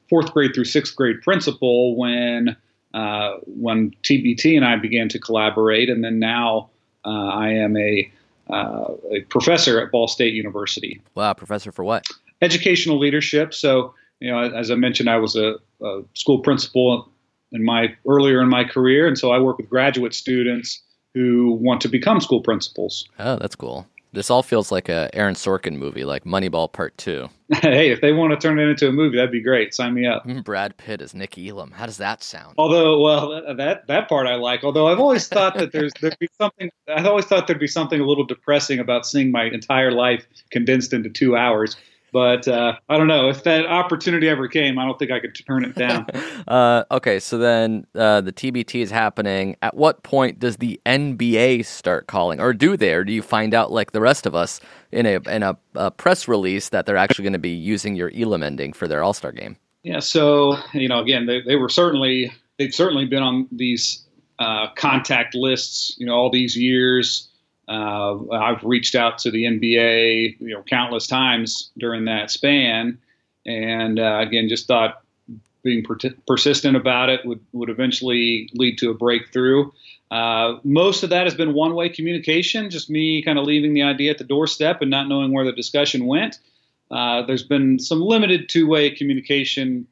fourth 0.09 0.33
grade 0.33 0.55
through 0.55 0.65
sixth 0.65 0.97
grade 0.97 1.21
principal 1.23 1.97
when 1.97 2.57
uh, 2.95 3.39
when 3.47 3.91
TBT 4.03 4.57
and 4.57 4.65
I 4.65 4.77
began 4.77 5.09
to 5.11 5.19
collaborate. 5.19 5.91
And 5.91 6.05
then 6.05 6.19
now 6.19 6.71
uh, 7.05 7.11
I 7.11 7.51
am 7.51 7.77
a 7.77 8.11
uh, 8.51 8.93
a 9.11 9.21
professor 9.31 9.81
at 9.81 9.91
Ball 9.91 10.07
State 10.07 10.35
University. 10.35 11.01
Wow, 11.15 11.33
professor 11.33 11.73
for 11.73 11.83
what? 11.83 12.07
Educational 12.43 12.99
leadership. 12.99 13.55
So 13.55 13.95
you 14.21 14.31
know, 14.31 14.39
as 14.39 14.71
I 14.71 14.75
mentioned, 14.75 15.11
I 15.11 15.17
was 15.17 15.37
a, 15.37 15.57
a 15.83 16.03
school 16.15 16.39
principal 16.39 17.09
in 17.53 17.65
my 17.65 17.95
earlier 18.07 18.41
in 18.41 18.49
my 18.49 18.65
career, 18.65 19.07
and 19.07 19.19
so 19.19 19.33
I 19.33 19.39
work 19.39 19.59
with 19.59 19.69
graduate 19.69 20.15
students 20.15 20.81
who 21.15 21.53
want 21.53 21.81
to 21.83 21.89
become 21.89 22.21
school 22.21 22.41
principals. 22.41 23.09
Oh, 23.19 23.37
that's 23.37 23.55
cool. 23.55 23.87
This 24.15 24.31
all 24.31 24.43
feels 24.43 24.71
like 24.71 24.89
a 24.89 25.11
Aaron 25.13 25.35
Sorkin 25.35 25.77
movie, 25.77 26.05
like 26.05 26.25
Moneyball 26.25 26.73
Part 26.73 26.97
Two. 26.97 27.29
hey, 27.61 27.91
if 27.91 28.01
they 28.01 28.13
want 28.13 28.33
to 28.33 28.39
turn 28.39 28.59
it 28.61 28.69
into 28.69 28.89
a 28.89 28.93
movie, 28.93 29.17
that'd 29.17 29.33
be 29.33 29.43
great. 29.43 29.75
Sign 29.75 29.93
me 29.93 30.07
up. 30.07 30.25
Brad 30.45 30.77
Pitt 30.77 31.03
as 31.03 31.15
Nick 31.15 31.37
Elam. 31.37 31.73
How 31.73 31.85
does 31.85 31.97
that 31.99 32.23
sound? 32.23 32.55
Although, 32.57 33.01
well, 33.01 33.57
that 33.57 33.87
that 33.89 34.09
part 34.09 34.27
I 34.27 34.37
like. 34.37 34.63
Although 34.63 34.87
I've 34.87 35.01
always 35.01 35.27
thought 35.27 35.59
that 35.59 35.73
there's 35.73 35.93
there'd 36.01 36.19
be 36.21 36.29
something. 36.39 36.71
I've 36.89 37.07
always 37.07 37.25
thought 37.25 37.49
there'd 37.49 37.59
be 37.59 37.67
something 37.67 38.01
a 38.01 38.07
little 38.07 38.25
depressing 38.25 38.79
about 38.79 39.05
seeing 39.05 39.33
my 39.33 39.45
entire 39.45 39.91
life 39.91 40.27
condensed 40.51 40.93
into 40.93 41.11
two 41.11 41.37
hours. 41.37 41.77
But 42.15 42.47
uh, 42.47 42.77
I 42.89 42.97
don't 42.97 43.09
know 43.09 43.29
if 43.29 43.43
that 43.43 43.67
opportunity 43.67 44.29
ever 44.29 44.47
came. 44.47 44.79
I 44.79 44.85
don't 44.85 44.97
think 45.01 45.11
I 45.11 45.19
could 45.19 45.35
turn 45.35 45.65
it 45.65 45.75
down. 45.75 46.07
uh, 46.49 46.85
okay, 46.93 47.19
so 47.19 47.39
then 47.39 47.89
uh, 47.97 48.21
the 48.21 48.33
TBT 48.33 48.83
is 48.83 48.93
happening. 48.93 49.57
At 49.63 49.77
what 49.77 50.05
point 50.05 50.39
does 50.39 50.59
the 50.59 50.81
NBA 50.87 51.65
start 51.65 52.07
calling, 52.07 52.39
or 52.39 52.53
do 52.53 52.77
they, 52.77 52.95
or 52.95 53.03
do 53.03 53.13
you 53.13 53.21
find 53.21 53.53
out 53.53 53.73
like 53.73 53.91
the 53.91 54.01
rest 54.01 54.27
of 54.27 54.35
us 54.37 54.61
in 54.93 55.07
a 55.07 55.15
in 55.29 55.43
a, 55.43 55.59
a 55.75 55.91
press 55.91 56.29
release 56.29 56.69
that 56.69 56.87
they're 56.87 56.97
actually 56.97 57.25
going 57.25 57.33
to 57.33 57.41
be 57.41 57.51
using 57.51 57.97
your 57.97 58.13
Elam 58.15 58.45
ending 58.45 58.73
for 58.73 58.87
their 58.87 59.03
All 59.03 59.13
Star 59.13 59.33
game? 59.33 59.57
Yeah. 59.83 59.99
So 59.99 60.57
you 60.73 60.87
know, 60.87 61.01
again, 61.01 61.27
they, 61.27 61.41
they 61.41 61.57
were 61.57 61.69
certainly 61.69 62.33
they've 62.61 62.73
certainly 62.73 63.07
been 63.07 63.25
on 63.25 63.49
these 63.51 64.07
uh, 64.39 64.69
contact 64.77 65.35
lists. 65.35 65.97
You 65.99 66.07
know, 66.07 66.15
all 66.15 66.31
these 66.31 66.57
years. 66.57 67.29
Uh, 67.69 68.29
I've 68.31 68.63
reached 68.63 68.95
out 68.95 69.19
to 69.19 69.31
the 69.31 69.45
NBA, 69.45 70.41
you 70.41 70.55
know, 70.55 70.63
countless 70.63 71.07
times 71.07 71.71
during 71.79 72.05
that 72.07 72.31
span, 72.31 72.99
and 73.47 73.99
uh, 73.99 74.19
again, 74.21 74.49
just 74.49 74.67
thought 74.67 75.03
being 75.63 75.83
per- 75.83 75.97
persistent 76.27 76.77
about 76.77 77.09
it 77.09 77.25
would 77.25 77.41
would 77.53 77.71
eventually 77.71 78.49
lead 78.55 78.79
to 78.79 78.91
a 78.91 78.95
breakthrough. 78.95 79.71
Uh, 80.11 80.59
most 80.63 81.03
of 81.03 81.11
that 81.11 81.25
has 81.25 81.35
been 81.35 81.55
one-way 81.55 81.89
communication, 81.89 82.71
just 82.71 82.91
me 82.91 83.23
kind 83.23 83.39
of 83.39 83.45
leaving 83.45 83.75
the 83.75 83.83
idea 83.83 84.11
at 84.11 84.19
the 84.19 84.25
doorstep 84.25 84.81
and 84.81 84.91
not 84.91 85.09
knowing 85.09 85.33
where 85.33 85.45
the 85.45 85.53
discussion 85.53 86.07
went. 86.07 86.39
Uh, 86.91 87.23
there's 87.23 87.43
been 87.43 87.79
some 87.79 88.01
limited 88.01 88.49
two-way 88.49 88.91
communication 88.91 89.87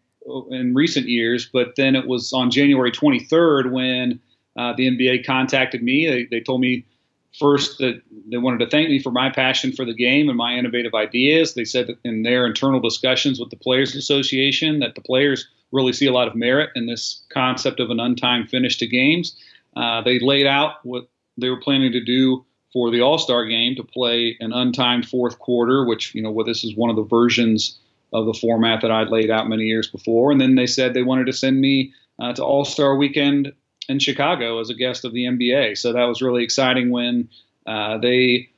in 0.50 0.74
recent 0.74 1.08
years, 1.08 1.48
but 1.52 1.74
then 1.76 1.96
it 1.96 2.06
was 2.06 2.32
on 2.32 2.50
January 2.50 2.92
23rd 2.92 3.72
when 3.72 4.20
uh, 4.56 4.72
the 4.74 4.88
NBA 4.88 5.26
contacted 5.26 5.82
me. 5.82 6.06
They, 6.06 6.24
they 6.26 6.40
told 6.40 6.60
me 6.60 6.84
first 7.38 7.78
that 7.78 8.02
they 8.28 8.36
wanted 8.36 8.58
to 8.58 8.68
thank 8.68 8.88
me 8.88 8.98
for 8.98 9.10
my 9.10 9.30
passion 9.30 9.72
for 9.72 9.84
the 9.84 9.94
game 9.94 10.28
and 10.28 10.36
my 10.36 10.54
innovative 10.54 10.94
ideas. 10.94 11.54
They 11.54 11.64
said 11.64 11.86
that 11.86 11.98
in 12.04 12.22
their 12.22 12.46
internal 12.46 12.80
discussions 12.80 13.40
with 13.40 13.50
the 13.50 13.56
Players 13.56 13.94
Association 13.94 14.80
that 14.80 14.94
the 14.94 15.00
players 15.00 15.48
really 15.72 15.92
see 15.92 16.06
a 16.06 16.12
lot 16.12 16.28
of 16.28 16.34
merit 16.34 16.70
in 16.74 16.86
this 16.86 17.22
concept 17.32 17.80
of 17.80 17.90
an 17.90 17.98
untimed 17.98 18.50
finish 18.50 18.76
to 18.78 18.86
games. 18.86 19.36
Uh, 19.76 20.02
they 20.02 20.18
laid 20.18 20.46
out 20.46 20.84
what 20.84 21.08
they 21.38 21.48
were 21.48 21.60
planning 21.60 21.92
to 21.92 22.04
do 22.04 22.44
for 22.72 22.90
the 22.90 23.00
All 23.00 23.18
Star 23.18 23.46
game 23.46 23.74
to 23.76 23.82
play 23.82 24.36
an 24.40 24.52
untimed 24.52 25.06
fourth 25.06 25.38
quarter, 25.38 25.84
which 25.84 26.14
you 26.14 26.22
know, 26.22 26.30
well, 26.30 26.46
this 26.46 26.64
is 26.64 26.76
one 26.76 26.90
of 26.90 26.96
the 26.96 27.02
versions 27.02 27.78
of 28.12 28.26
the 28.26 28.34
format 28.34 28.82
that 28.82 28.90
I'd 28.90 29.08
laid 29.08 29.30
out 29.30 29.48
many 29.48 29.64
years 29.64 29.88
before. 29.88 30.30
And 30.30 30.40
then 30.40 30.54
they 30.54 30.66
said 30.66 30.92
they 30.92 31.02
wanted 31.02 31.26
to 31.26 31.32
send 31.32 31.60
me 31.60 31.92
uh, 32.18 32.34
to 32.34 32.44
All 32.44 32.64
Star 32.64 32.96
Weekend 32.96 33.52
in 33.88 33.98
Chicago 33.98 34.60
as 34.60 34.70
a 34.70 34.74
guest 34.74 35.04
of 35.04 35.12
the 35.12 35.24
NBA. 35.24 35.76
So 35.78 35.92
that 35.92 36.04
was 36.04 36.22
really 36.22 36.44
exciting 36.44 36.90
when 36.90 37.28
uh, 37.66 37.98
they 37.98 38.48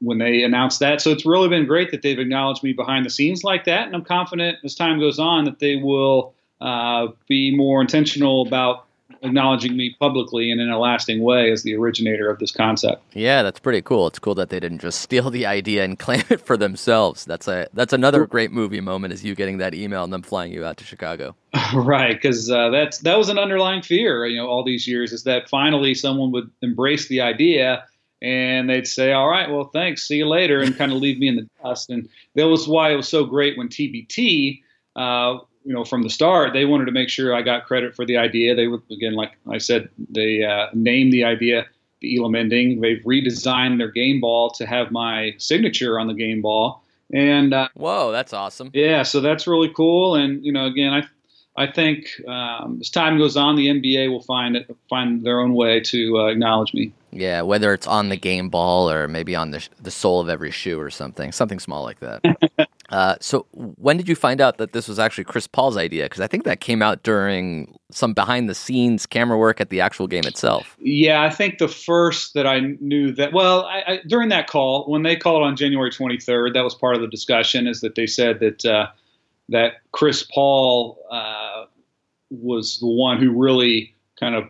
when 0.00 0.18
they 0.18 0.42
announced 0.42 0.80
that. 0.80 1.00
So 1.00 1.10
it's 1.10 1.24
really 1.24 1.48
been 1.48 1.66
great 1.66 1.90
that 1.90 2.02
they've 2.02 2.18
acknowledged 2.18 2.62
me 2.62 2.72
behind 2.72 3.06
the 3.06 3.10
scenes 3.10 3.44
like 3.44 3.64
that, 3.64 3.86
and 3.86 3.94
I'm 3.94 4.04
confident 4.04 4.58
as 4.64 4.74
time 4.74 4.98
goes 4.98 5.18
on 5.18 5.44
that 5.44 5.58
they 5.58 5.76
will 5.76 6.34
uh, 6.60 7.08
be 7.28 7.54
more 7.54 7.80
intentional 7.80 8.46
about 8.46 8.83
acknowledging 9.22 9.76
me 9.76 9.94
publicly 9.98 10.50
and 10.50 10.60
in 10.60 10.70
a 10.70 10.78
lasting 10.78 11.22
way 11.22 11.50
as 11.50 11.62
the 11.62 11.74
originator 11.74 12.30
of 12.30 12.38
this 12.38 12.50
concept. 12.50 13.02
Yeah, 13.12 13.42
that's 13.42 13.60
pretty 13.60 13.82
cool. 13.82 14.06
It's 14.06 14.18
cool 14.18 14.34
that 14.36 14.50
they 14.50 14.60
didn't 14.60 14.80
just 14.80 15.00
steal 15.00 15.30
the 15.30 15.46
idea 15.46 15.84
and 15.84 15.98
claim 15.98 16.22
it 16.30 16.40
for 16.40 16.56
themselves. 16.56 17.24
That's 17.24 17.48
a 17.48 17.68
that's 17.72 17.92
another 17.92 18.26
great 18.26 18.52
movie 18.52 18.80
moment 18.80 19.12
is 19.12 19.24
you 19.24 19.34
getting 19.34 19.58
that 19.58 19.74
email 19.74 20.04
and 20.04 20.12
them 20.12 20.22
flying 20.22 20.52
you 20.52 20.64
out 20.64 20.76
to 20.78 20.84
Chicago. 20.84 21.34
right, 21.74 22.14
because 22.14 22.50
uh, 22.50 22.70
that's 22.70 22.98
that 22.98 23.16
was 23.16 23.28
an 23.28 23.38
underlying 23.38 23.82
fear, 23.82 24.26
you 24.26 24.36
know, 24.36 24.48
all 24.48 24.64
these 24.64 24.86
years 24.86 25.12
is 25.12 25.24
that 25.24 25.48
finally 25.48 25.94
someone 25.94 26.32
would 26.32 26.50
embrace 26.62 27.08
the 27.08 27.20
idea 27.20 27.84
and 28.22 28.70
they'd 28.70 28.86
say, 28.86 29.12
"All 29.12 29.28
right, 29.28 29.50
well, 29.50 29.64
thanks, 29.64 30.06
see 30.06 30.16
you 30.16 30.26
later," 30.26 30.60
and 30.60 30.76
kind 30.76 30.92
of 30.92 30.98
leave 30.98 31.18
me 31.18 31.28
in 31.28 31.36
the 31.36 31.48
dust. 31.62 31.90
And 31.90 32.08
that 32.34 32.48
was 32.48 32.66
why 32.66 32.90
it 32.90 32.96
was 32.96 33.08
so 33.08 33.24
great 33.24 33.58
when 33.58 33.68
TBT 33.68 34.62
uh, 34.96 35.38
you 35.64 35.72
know, 35.72 35.84
from 35.84 36.02
the 36.02 36.10
start, 36.10 36.52
they 36.52 36.64
wanted 36.64 36.86
to 36.86 36.92
make 36.92 37.08
sure 37.08 37.34
I 37.34 37.42
got 37.42 37.66
credit 37.66 37.94
for 37.94 38.04
the 38.04 38.16
idea. 38.16 38.54
They 38.54 38.66
were 38.66 38.82
again, 38.90 39.14
like 39.14 39.32
I 39.50 39.58
said, 39.58 39.88
they 40.10 40.44
uh, 40.44 40.66
named 40.74 41.12
the 41.12 41.24
idea 41.24 41.66
the 42.00 42.18
Elam 42.18 42.34
ending. 42.34 42.80
They've 42.80 43.02
redesigned 43.04 43.78
their 43.78 43.90
game 43.90 44.20
ball 44.20 44.50
to 44.52 44.66
have 44.66 44.90
my 44.90 45.32
signature 45.38 45.98
on 45.98 46.06
the 46.06 46.14
game 46.14 46.42
ball. 46.42 46.84
And 47.12 47.54
uh, 47.54 47.68
whoa, 47.74 48.12
that's 48.12 48.32
awesome! 48.32 48.70
Yeah, 48.72 49.02
so 49.02 49.20
that's 49.20 49.46
really 49.46 49.72
cool. 49.74 50.14
And 50.14 50.44
you 50.44 50.52
know, 50.52 50.66
again, 50.66 50.92
I 50.92 51.02
I 51.56 51.70
think 51.70 52.08
um, 52.26 52.78
as 52.80 52.90
time 52.90 53.18
goes 53.18 53.36
on, 53.36 53.56
the 53.56 53.68
NBA 53.68 54.10
will 54.10 54.22
find 54.22 54.56
it, 54.56 54.76
find 54.88 55.24
their 55.24 55.40
own 55.40 55.54
way 55.54 55.80
to 55.80 56.18
uh, 56.18 56.26
acknowledge 56.26 56.74
me. 56.74 56.92
Yeah, 57.12 57.42
whether 57.42 57.72
it's 57.72 57.86
on 57.86 58.08
the 58.08 58.16
game 58.16 58.48
ball 58.48 58.90
or 58.90 59.06
maybe 59.06 59.36
on 59.36 59.50
the 59.50 59.66
the 59.80 59.90
sole 59.90 60.20
of 60.20 60.28
every 60.28 60.50
shoe 60.50 60.80
or 60.80 60.90
something, 60.90 61.30
something 61.30 61.60
small 61.60 61.82
like 61.82 62.00
that. 62.00 62.22
uh, 62.94 63.16
so, 63.20 63.44
when 63.50 63.96
did 63.96 64.08
you 64.08 64.14
find 64.14 64.40
out 64.40 64.58
that 64.58 64.72
this 64.72 64.86
was 64.86 65.00
actually 65.00 65.24
Chris 65.24 65.48
Paul's 65.48 65.76
idea? 65.76 66.04
Because 66.04 66.20
I 66.20 66.28
think 66.28 66.44
that 66.44 66.60
came 66.60 66.80
out 66.80 67.02
during 67.02 67.76
some 67.90 68.14
behind 68.14 68.48
the 68.48 68.54
scenes 68.54 69.04
camera 69.04 69.36
work 69.36 69.60
at 69.60 69.70
the 69.70 69.80
actual 69.80 70.06
game 70.06 70.22
itself. 70.24 70.76
Yeah, 70.78 71.24
I 71.24 71.30
think 71.30 71.58
the 71.58 71.66
first 71.66 72.34
that 72.34 72.46
I 72.46 72.60
knew 72.60 73.10
that 73.14 73.32
well, 73.32 73.64
I, 73.64 73.82
I, 73.84 74.00
during 74.06 74.28
that 74.28 74.46
call 74.46 74.88
when 74.88 75.02
they 75.02 75.16
called 75.16 75.42
on 75.42 75.56
January 75.56 75.90
23rd, 75.90 76.54
that 76.54 76.62
was 76.62 76.76
part 76.76 76.94
of 76.94 77.00
the 77.00 77.08
discussion. 77.08 77.66
Is 77.66 77.80
that 77.80 77.96
they 77.96 78.06
said 78.06 78.38
that 78.38 78.64
uh, 78.64 78.86
that 79.48 79.72
Chris 79.90 80.22
Paul 80.32 80.96
uh, 81.10 81.64
was 82.30 82.78
the 82.78 82.86
one 82.86 83.20
who 83.20 83.32
really 83.32 83.92
kind 84.20 84.36
of 84.36 84.44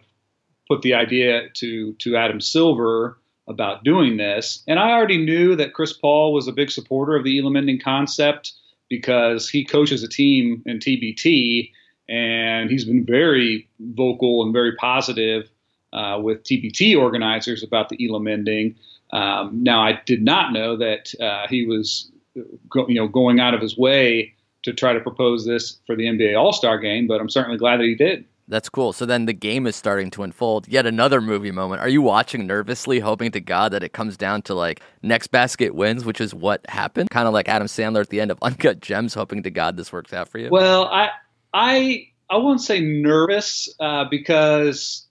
put 0.68 0.82
the 0.82 0.92
idea 0.92 1.48
to 1.54 1.94
to 1.94 2.14
Adam 2.14 2.42
Silver 2.42 3.16
about 3.48 3.84
doing 3.84 4.16
this. 4.16 4.62
And 4.66 4.78
I 4.78 4.92
already 4.92 5.18
knew 5.18 5.54
that 5.56 5.74
Chris 5.74 5.92
Paul 5.92 6.32
was 6.32 6.48
a 6.48 6.52
big 6.52 6.70
supporter 6.70 7.16
of 7.16 7.24
the 7.24 7.38
Elam 7.38 7.56
ending 7.56 7.80
concept 7.80 8.52
because 8.88 9.48
he 9.48 9.64
coaches 9.64 10.02
a 10.02 10.08
team 10.08 10.62
in 10.66 10.78
TBT 10.78 11.70
and 12.08 12.70
he's 12.70 12.84
been 12.84 13.04
very 13.04 13.68
vocal 13.80 14.42
and 14.42 14.52
very 14.52 14.74
positive 14.76 15.48
uh, 15.92 16.18
with 16.20 16.42
TBT 16.44 16.98
organizers 16.98 17.62
about 17.62 17.88
the 17.88 18.08
Elam 18.08 18.26
ending. 18.26 18.76
Um, 19.12 19.62
now, 19.62 19.82
I 19.82 20.00
did 20.06 20.22
not 20.22 20.52
know 20.52 20.76
that 20.76 21.14
uh, 21.20 21.46
he 21.48 21.66
was, 21.66 22.10
go, 22.68 22.86
you 22.88 22.96
know, 22.96 23.08
going 23.08 23.40
out 23.40 23.54
of 23.54 23.60
his 23.60 23.76
way 23.76 24.34
to 24.64 24.72
try 24.72 24.92
to 24.92 25.00
propose 25.00 25.46
this 25.46 25.78
for 25.86 25.94
the 25.94 26.04
NBA 26.04 26.38
All 26.38 26.52
Star 26.52 26.78
Game, 26.78 27.06
but 27.06 27.20
I'm 27.20 27.28
certainly 27.28 27.58
glad 27.58 27.78
that 27.78 27.84
he 27.84 27.94
did. 27.94 28.24
That's 28.46 28.68
cool. 28.68 28.92
So 28.92 29.06
then 29.06 29.24
the 29.24 29.32
game 29.32 29.66
is 29.66 29.74
starting 29.74 30.10
to 30.12 30.22
unfold. 30.22 30.68
Yet 30.68 30.86
another 30.86 31.20
movie 31.20 31.50
moment. 31.50 31.80
Are 31.80 31.88
you 31.88 32.02
watching 32.02 32.46
nervously, 32.46 33.00
hoping 33.00 33.30
to 33.32 33.40
God 33.40 33.72
that 33.72 33.82
it 33.82 33.92
comes 33.92 34.16
down 34.16 34.42
to 34.42 34.54
like 34.54 34.82
next 35.02 35.28
basket 35.28 35.74
wins, 35.74 36.04
which 36.04 36.20
is 36.20 36.34
what 36.34 36.60
happened? 36.68 37.10
Kind 37.10 37.26
of 37.26 37.32
like 37.32 37.48
Adam 37.48 37.66
Sandler 37.66 38.00
at 38.00 38.10
the 38.10 38.20
end 38.20 38.30
of 38.30 38.38
Uncut 38.42 38.80
Gems, 38.80 39.14
hoping 39.14 39.42
to 39.44 39.50
God 39.50 39.76
this 39.76 39.92
works 39.92 40.12
out 40.12 40.28
for 40.28 40.38
you. 40.38 40.48
Well, 40.50 40.84
I 40.84 41.10
I 41.52 42.08
I 42.28 42.36
won't 42.36 42.60
say 42.60 42.80
nervous 42.80 43.68
uh, 43.80 44.04
because 44.10 45.06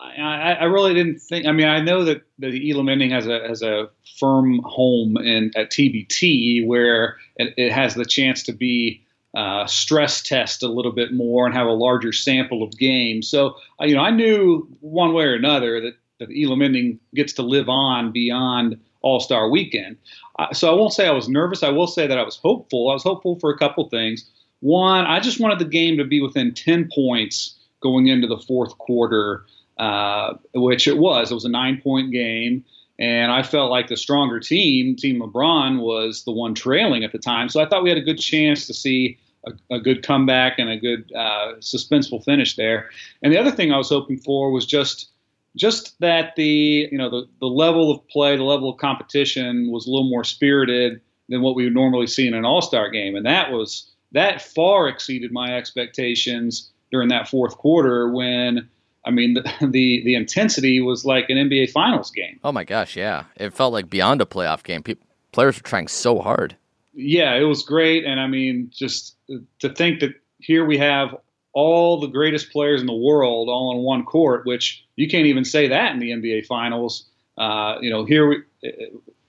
I, 0.00 0.54
I, 0.60 0.64
really 0.64 0.94
didn't 0.94 1.20
think. 1.20 1.46
I 1.46 1.52
mean, 1.52 1.68
I 1.68 1.80
know 1.80 2.04
that, 2.04 2.22
the 2.38 2.70
Elam 2.70 2.88
ending 2.88 3.10
has 3.10 3.28
a 3.28 3.46
has 3.46 3.62
a 3.62 3.88
firm 4.18 4.60
home 4.64 5.16
in 5.16 5.52
at 5.54 5.70
TBT 5.70 6.66
where 6.66 7.18
it, 7.36 7.54
it 7.56 7.72
has 7.72 7.94
the 7.94 8.04
chance 8.04 8.42
to 8.44 8.52
be 8.52 9.01
uh, 9.34 9.66
stress 9.66 10.20
test 10.20 10.62
a 10.62 10.68
little 10.68 10.92
bit 10.92 11.12
more 11.12 11.46
and 11.46 11.54
have 11.54 11.66
a 11.66 11.72
larger 11.72 12.12
sample 12.12 12.62
of 12.62 12.76
games. 12.76 13.28
So, 13.28 13.56
you 13.80 13.94
know, 13.94 14.02
I 14.02 14.10
knew 14.10 14.68
one 14.80 15.14
way 15.14 15.24
or 15.24 15.34
another 15.34 15.80
that, 15.80 15.94
that 16.18 16.28
Elam 16.30 16.62
ending 16.62 16.98
gets 17.14 17.32
to 17.34 17.42
live 17.42 17.68
on 17.68 18.12
beyond 18.12 18.78
All 19.00 19.20
Star 19.20 19.48
Weekend. 19.48 19.96
Uh, 20.38 20.52
so 20.52 20.70
I 20.70 20.74
won't 20.74 20.92
say 20.92 21.06
I 21.06 21.12
was 21.12 21.28
nervous. 21.28 21.62
I 21.62 21.70
will 21.70 21.86
say 21.86 22.06
that 22.06 22.18
I 22.18 22.22
was 22.22 22.36
hopeful. 22.36 22.90
I 22.90 22.92
was 22.92 23.02
hopeful 23.02 23.38
for 23.38 23.50
a 23.50 23.58
couple 23.58 23.88
things. 23.88 24.30
One, 24.60 25.06
I 25.06 25.18
just 25.18 25.40
wanted 25.40 25.58
the 25.58 25.64
game 25.64 25.96
to 25.96 26.04
be 26.04 26.20
within 26.20 26.54
10 26.54 26.90
points 26.94 27.58
going 27.80 28.06
into 28.06 28.26
the 28.26 28.38
fourth 28.38 28.78
quarter, 28.78 29.44
uh, 29.78 30.34
which 30.54 30.86
it 30.86 30.98
was. 30.98 31.30
It 31.30 31.34
was 31.34 31.44
a 31.44 31.50
nine 31.50 31.80
point 31.80 32.12
game. 32.12 32.64
And 32.98 33.32
I 33.32 33.42
felt 33.42 33.70
like 33.70 33.88
the 33.88 33.96
stronger 33.96 34.38
team, 34.38 34.94
Team 34.94 35.20
LeBron, 35.20 35.80
was 35.80 36.22
the 36.24 36.30
one 36.30 36.54
trailing 36.54 37.02
at 37.02 37.10
the 37.10 37.18
time. 37.18 37.48
So 37.48 37.60
I 37.60 37.66
thought 37.66 37.82
we 37.82 37.88
had 37.88 37.98
a 37.98 38.02
good 38.02 38.18
chance 38.18 38.66
to 38.66 38.74
see 38.74 39.18
a, 39.46 39.74
a 39.74 39.80
good 39.80 40.02
comeback 40.02 40.58
and 40.58 40.70
a 40.70 40.76
good 40.76 41.10
uh, 41.14 41.54
suspenseful 41.60 42.24
finish 42.24 42.56
there. 42.56 42.90
And 43.22 43.32
the 43.32 43.38
other 43.38 43.50
thing 43.50 43.72
I 43.72 43.78
was 43.78 43.88
hoping 43.88 44.18
for 44.18 44.50
was 44.50 44.66
just 44.66 45.08
just 45.54 45.98
that 46.00 46.34
the 46.36 46.88
you 46.90 46.98
know 46.98 47.10
the, 47.10 47.28
the 47.40 47.46
level 47.46 47.90
of 47.90 48.06
play, 48.08 48.36
the 48.36 48.44
level 48.44 48.70
of 48.70 48.78
competition 48.78 49.70
was 49.70 49.86
a 49.86 49.90
little 49.90 50.08
more 50.08 50.24
spirited 50.24 51.00
than 51.28 51.42
what 51.42 51.54
we 51.54 51.64
would 51.64 51.74
normally 51.74 52.06
see 52.06 52.26
in 52.26 52.34
an 52.34 52.44
All 52.44 52.62
Star 52.62 52.90
game, 52.90 53.14
and 53.14 53.26
that 53.26 53.50
was 53.50 53.90
that 54.12 54.42
far 54.42 54.88
exceeded 54.88 55.32
my 55.32 55.56
expectations 55.56 56.70
during 56.90 57.08
that 57.08 57.28
fourth 57.28 57.56
quarter 57.56 58.10
when 58.10 58.68
I 59.04 59.10
mean, 59.10 59.34
the, 59.34 59.42
the, 59.60 60.02
the 60.04 60.14
intensity 60.14 60.80
was 60.80 61.04
like 61.04 61.28
an 61.28 61.36
NBA 61.36 61.70
Finals 61.70 62.10
game. 62.10 62.38
Oh 62.44 62.52
my 62.52 62.64
gosh, 62.64 62.96
yeah, 62.96 63.24
it 63.36 63.52
felt 63.52 63.72
like 63.72 63.90
beyond 63.90 64.20
a 64.20 64.26
playoff 64.26 64.62
game. 64.62 64.82
People, 64.82 65.06
players 65.32 65.56
were 65.56 65.62
trying 65.62 65.88
so 65.88 66.20
hard. 66.20 66.56
Yeah, 66.94 67.34
it 67.34 67.44
was 67.44 67.62
great, 67.62 68.04
and 68.04 68.20
I 68.20 68.26
mean, 68.26 68.70
just 68.70 69.16
to 69.60 69.68
think 69.74 70.00
that 70.00 70.14
here 70.38 70.64
we 70.64 70.78
have 70.78 71.16
all 71.52 72.00
the 72.00 72.06
greatest 72.06 72.50
players 72.50 72.80
in 72.80 72.86
the 72.86 72.94
world 72.94 73.48
all 73.48 73.70
on 73.76 73.82
one 73.82 74.04
court, 74.04 74.46
which 74.46 74.84
you 74.96 75.08
can't 75.08 75.26
even 75.26 75.44
say 75.44 75.68
that 75.68 75.92
in 75.92 75.98
the 75.98 76.10
NBA 76.10 76.46
Finals. 76.46 77.06
Uh, 77.38 77.76
you 77.80 77.90
know, 77.90 78.04
here 78.04 78.28
we, 78.28 78.36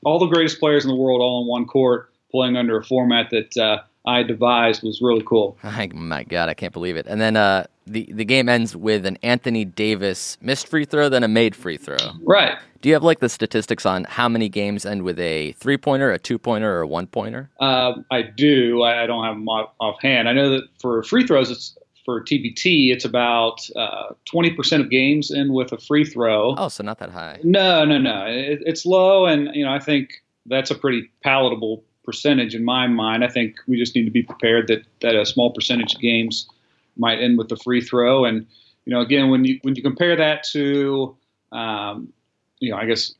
all 0.03 0.19
the 0.19 0.27
greatest 0.27 0.59
players 0.59 0.83
in 0.85 0.89
the 0.89 0.95
world 0.95 1.21
all 1.21 1.41
on 1.41 1.47
one 1.47 1.65
court 1.65 2.11
playing 2.31 2.57
under 2.57 2.77
a 2.77 2.83
format 2.83 3.29
that 3.31 3.57
uh, 3.57 3.81
I 4.05 4.23
devised 4.23 4.83
was 4.83 5.01
really 5.01 5.23
cool. 5.25 5.57
My 5.93 6.23
God, 6.23 6.49
I 6.49 6.53
can't 6.53 6.73
believe 6.73 6.97
it. 6.97 7.05
And 7.07 7.21
then 7.21 7.35
uh, 7.35 7.65
the 7.85 8.07
the 8.11 8.25
game 8.25 8.49
ends 8.49 8.75
with 8.75 9.05
an 9.05 9.17
Anthony 9.23 9.65
Davis 9.65 10.37
missed 10.41 10.67
free 10.67 10.85
throw, 10.85 11.09
then 11.09 11.23
a 11.23 11.27
made 11.27 11.55
free 11.55 11.77
throw. 11.77 11.97
Right. 12.23 12.57
Do 12.81 12.89
you 12.89 12.95
have 12.95 13.03
like 13.03 13.19
the 13.19 13.29
statistics 13.29 13.85
on 13.85 14.03
how 14.05 14.27
many 14.27 14.49
games 14.49 14.85
end 14.85 15.03
with 15.03 15.19
a 15.19 15.53
three 15.53 15.77
pointer, 15.77 16.11
a 16.11 16.19
two 16.19 16.37
pointer, 16.37 16.77
or 16.77 16.81
a 16.81 16.87
one 16.87 17.07
pointer? 17.07 17.49
Uh, 17.59 17.93
I 18.11 18.23
do. 18.23 18.81
I, 18.81 19.03
I, 19.03 19.07
don't 19.07 19.23
have 19.23 19.35
them 19.35 19.47
off, 19.47 19.71
offhand. 19.79 20.27
I 20.27 20.33
know 20.33 20.49
that 20.49 20.63
for 20.81 21.01
free 21.03 21.25
throws, 21.25 21.49
it's 21.49 21.77
for 22.03 22.21
TBT, 22.21 22.91
it's 22.91 23.05
about 23.05 23.67
uh, 23.75 24.13
twenty 24.25 24.51
percent 24.51 24.83
of 24.83 24.89
games 24.89 25.31
end 25.31 25.53
with 25.53 25.71
a 25.71 25.77
free 25.77 26.03
throw. 26.03 26.55
Oh, 26.57 26.67
so 26.67 26.83
not 26.83 26.99
that 26.99 27.09
high. 27.09 27.39
No, 27.43 27.85
no, 27.85 27.97
no. 27.97 28.25
It, 28.27 28.61
it's 28.65 28.85
low, 28.85 29.25
and 29.25 29.49
you 29.53 29.63
know 29.63 29.71
I 29.71 29.79
think 29.79 30.21
that's 30.45 30.69
a 30.69 30.75
pretty 30.75 31.09
palatable 31.23 31.83
percentage 32.03 32.53
in 32.53 32.65
my 32.65 32.87
mind. 32.87 33.23
I 33.23 33.29
think 33.29 33.55
we 33.65 33.77
just 33.77 33.95
need 33.95 34.03
to 34.03 34.11
be 34.11 34.23
prepared 34.23 34.67
that 34.67 34.83
that 35.01 35.15
a 35.15 35.25
small 35.25 35.51
percentage 35.51 35.95
of 35.95 36.01
games 36.01 36.49
might 36.97 37.19
end 37.19 37.37
with 37.37 37.49
the 37.49 37.57
free 37.57 37.81
throw. 37.81 38.25
And 38.25 38.45
you 38.85 38.93
know, 38.93 39.01
again, 39.01 39.29
when 39.29 39.45
you 39.45 39.59
when 39.61 39.75
you 39.75 39.81
compare 39.81 40.15
that 40.15 40.43
to, 40.51 41.15
um, 41.51 42.11
you 42.59 42.71
know, 42.71 42.77
I 42.77 42.85
guess 42.85 43.13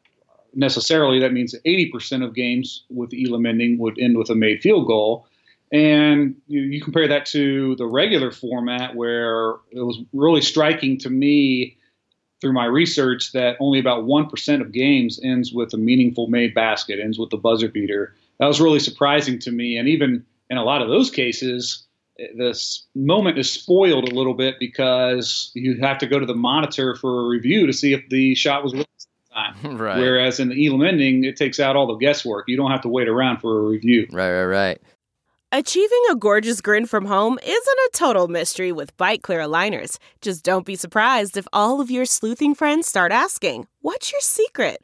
necessarily 0.55 1.19
that 1.19 1.33
means 1.33 1.55
80% 1.65 2.23
of 2.23 2.35
games 2.35 2.83
with 2.89 3.11
Elam 3.13 3.45
ending 3.45 3.79
would 3.79 3.97
end 3.97 4.17
with 4.17 4.29
a 4.29 4.35
made 4.35 4.61
field 4.61 4.85
goal. 4.85 5.25
And 5.71 6.35
you, 6.47 6.61
you 6.61 6.79
compare 6.79 7.07
that 7.07 7.25
to 7.27 7.75
the 7.77 7.87
regular 7.87 8.31
format, 8.31 8.95
where 8.95 9.55
it 9.71 9.81
was 9.81 9.97
really 10.13 10.41
striking 10.41 10.99
to 10.99 11.09
me 11.09 11.77
through 12.39 12.53
my 12.53 12.65
research 12.65 13.31
that 13.31 13.57
only 13.59 13.79
about 13.79 14.03
1% 14.03 14.61
of 14.61 14.71
games 14.71 15.19
ends 15.23 15.51
with 15.51 15.73
a 15.73 15.77
meaningful 15.77 16.27
made 16.27 16.53
basket, 16.53 16.99
ends 16.99 17.17
with 17.17 17.31
the 17.31 17.37
buzzer 17.37 17.69
beater 17.69 18.13
that 18.39 18.47
was 18.47 18.61
really 18.61 18.79
surprising 18.79 19.39
to 19.39 19.51
me. 19.51 19.77
And 19.77 19.87
even 19.87 20.25
in 20.49 20.57
a 20.57 20.63
lot 20.63 20.81
of 20.81 20.89
those 20.89 21.09
cases, 21.09 21.85
this 22.35 22.85
moment 22.95 23.37
is 23.37 23.51
spoiled 23.51 24.09
a 24.09 24.13
little 24.13 24.33
bit 24.33 24.55
because 24.59 25.51
you 25.53 25.79
have 25.81 25.97
to 25.99 26.07
go 26.07 26.19
to 26.19 26.25
the 26.25 26.35
monitor 26.35 26.95
for 26.95 27.21
a 27.21 27.27
review 27.27 27.65
to 27.67 27.73
see 27.73 27.93
if 27.93 28.07
the 28.09 28.35
shot 28.35 28.63
was 28.63 28.73
time. 29.33 29.55
right. 29.77 29.97
Whereas 29.97 30.39
in 30.39 30.49
the 30.49 30.67
Elam 30.67 30.83
ending, 30.83 31.23
it 31.23 31.35
takes 31.35 31.59
out 31.59 31.75
all 31.75 31.87
the 31.87 31.95
guesswork. 31.95 32.45
You 32.47 32.57
don't 32.57 32.71
have 32.71 32.81
to 32.81 32.89
wait 32.89 33.07
around 33.07 33.39
for 33.39 33.59
a 33.59 33.61
review. 33.61 34.07
Right, 34.11 34.31
right, 34.31 34.45
right. 34.45 34.81
Achieving 35.51 36.03
a 36.09 36.15
gorgeous 36.15 36.61
grin 36.61 36.87
from 36.87 37.05
home 37.05 37.37
isn't 37.43 37.53
a 37.53 37.89
total 37.93 38.27
mystery 38.27 38.71
with 38.71 38.97
Byte 38.97 39.21
clear 39.21 39.39
aligners. 39.39 39.99
Just 40.19 40.43
don't 40.43 40.65
be 40.65 40.75
surprised 40.75 41.37
if 41.37 41.47
all 41.53 41.79
of 41.79 41.91
your 41.91 42.05
sleuthing 42.05 42.55
friends 42.55 42.87
start 42.87 43.11
asking, 43.11 43.67
"What's 43.81 44.11
your 44.11 44.21
secret?" 44.21 44.83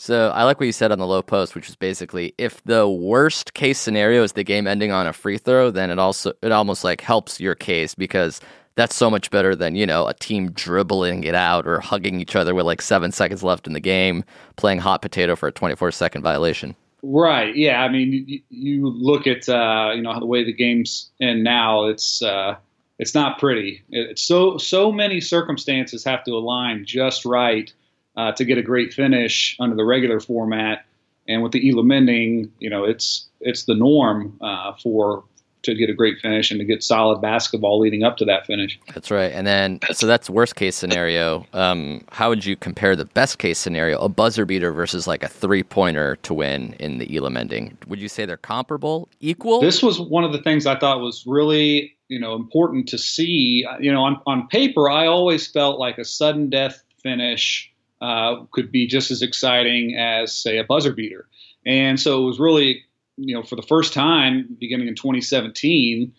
So 0.00 0.30
I 0.30 0.44
like 0.44 0.58
what 0.58 0.64
you 0.64 0.72
said 0.72 0.92
on 0.92 0.98
the 0.98 1.06
Lowe 1.06 1.20
Post, 1.20 1.54
which 1.54 1.68
is 1.68 1.76
basically 1.76 2.34
if 2.38 2.64
the 2.64 2.88
worst 2.88 3.52
case 3.52 3.78
scenario 3.78 4.22
is 4.22 4.32
the 4.32 4.42
game 4.42 4.66
ending 4.66 4.90
on 4.90 5.06
a 5.06 5.12
free 5.12 5.36
throw, 5.36 5.70
then 5.70 5.90
it 5.90 5.98
also 5.98 6.32
it 6.40 6.52
almost 6.52 6.84
like 6.84 7.02
helps 7.02 7.38
your 7.38 7.54
case 7.54 7.94
because 7.94 8.40
that's 8.76 8.96
so 8.96 9.10
much 9.10 9.30
better 9.30 9.54
than 9.54 9.74
you 9.74 9.84
know 9.84 10.06
a 10.06 10.14
team 10.14 10.52
dribbling 10.52 11.24
it 11.24 11.34
out 11.34 11.66
or 11.66 11.80
hugging 11.80 12.18
each 12.18 12.34
other 12.34 12.54
with 12.54 12.64
like 12.64 12.80
seven 12.80 13.12
seconds 13.12 13.42
left 13.42 13.66
in 13.66 13.74
the 13.74 13.80
game, 13.80 14.24
playing 14.56 14.78
hot 14.78 15.02
potato 15.02 15.36
for 15.36 15.48
a 15.48 15.52
24 15.52 15.90
second 15.90 16.22
violation. 16.22 16.74
Right. 17.02 17.54
Yeah. 17.54 17.82
I 17.82 17.90
mean, 17.90 18.24
you, 18.26 18.40
you 18.48 18.88
look 18.88 19.26
at 19.26 19.50
uh, 19.50 19.92
you 19.94 20.00
know 20.00 20.18
the 20.18 20.24
way 20.24 20.44
the 20.44 20.54
game's 20.54 21.10
in 21.20 21.42
now. 21.42 21.84
It's 21.84 22.22
uh, 22.22 22.56
it's 22.98 23.14
not 23.14 23.38
pretty. 23.38 23.82
It's 23.90 24.22
so 24.22 24.56
so 24.56 24.90
many 24.90 25.20
circumstances 25.20 26.02
have 26.04 26.24
to 26.24 26.30
align 26.30 26.86
just 26.86 27.26
right 27.26 27.70
uh, 28.16 28.32
to 28.32 28.44
get 28.44 28.58
a 28.58 28.62
great 28.62 28.92
finish 28.92 29.56
under 29.60 29.76
the 29.76 29.84
regular 29.84 30.20
format. 30.20 30.84
And 31.28 31.42
with 31.42 31.52
the 31.52 31.68
Elam 31.68 31.92
ending, 31.92 32.50
you 32.58 32.70
know, 32.70 32.84
it's 32.84 33.28
it's 33.40 33.64
the 33.64 33.74
norm 33.74 34.38
uh, 34.40 34.72
for 34.82 35.24
to 35.62 35.74
get 35.74 35.90
a 35.90 35.92
great 35.92 36.18
finish 36.20 36.50
and 36.50 36.58
to 36.58 36.64
get 36.64 36.82
solid 36.82 37.20
basketball 37.20 37.78
leading 37.78 38.02
up 38.02 38.16
to 38.16 38.24
that 38.24 38.46
finish. 38.46 38.78
That's 38.94 39.10
right. 39.10 39.32
And 39.32 39.46
then, 39.46 39.80
so 39.92 40.06
that's 40.06 40.30
worst 40.30 40.56
case 40.56 40.74
scenario. 40.74 41.46
Um, 41.52 42.04
how 42.10 42.30
would 42.30 42.44
you 42.44 42.56
compare 42.56 42.96
the 42.96 43.04
best 43.04 43.38
case 43.38 43.58
scenario, 43.58 43.98
a 44.00 44.08
buzzer 44.08 44.44
beater 44.44 44.72
versus 44.72 45.06
like 45.06 45.22
a 45.22 45.28
three 45.28 45.62
pointer 45.62 46.16
to 46.16 46.34
win 46.34 46.74
in 46.78 46.98
the 46.98 47.14
Elam 47.14 47.36
ending? 47.36 47.76
Would 47.88 48.00
you 48.00 48.08
say 48.08 48.24
they're 48.24 48.36
comparable, 48.36 49.08
equal? 49.20 49.60
This 49.60 49.82
was 49.82 50.00
one 50.00 50.24
of 50.24 50.32
the 50.32 50.40
things 50.40 50.66
I 50.66 50.78
thought 50.78 51.00
was 51.00 51.24
really, 51.26 51.96
you 52.08 52.18
know, 52.18 52.34
important 52.34 52.88
to 52.88 52.98
see. 52.98 53.66
You 53.80 53.92
know, 53.92 54.02
on, 54.02 54.20
on 54.26 54.48
paper, 54.48 54.88
I 54.88 55.06
always 55.06 55.46
felt 55.46 55.78
like 55.78 55.98
a 55.98 56.04
sudden 56.04 56.48
death 56.48 56.82
finish 57.02 57.69
uh, 58.00 58.44
could 58.52 58.72
be 58.72 58.86
just 58.86 59.10
as 59.10 59.22
exciting 59.22 59.96
as, 59.96 60.32
say, 60.32 60.58
a 60.58 60.64
buzzer 60.64 60.92
beater. 60.92 61.26
And 61.66 62.00
so 62.00 62.22
it 62.22 62.26
was 62.26 62.40
really 62.40 62.84
you 63.20 63.34
know, 63.34 63.42
for 63.42 63.56
the 63.56 63.62
first 63.62 63.92
time, 63.92 64.56
beginning 64.58 64.88
in 64.88 64.94
2017, 64.94 66.12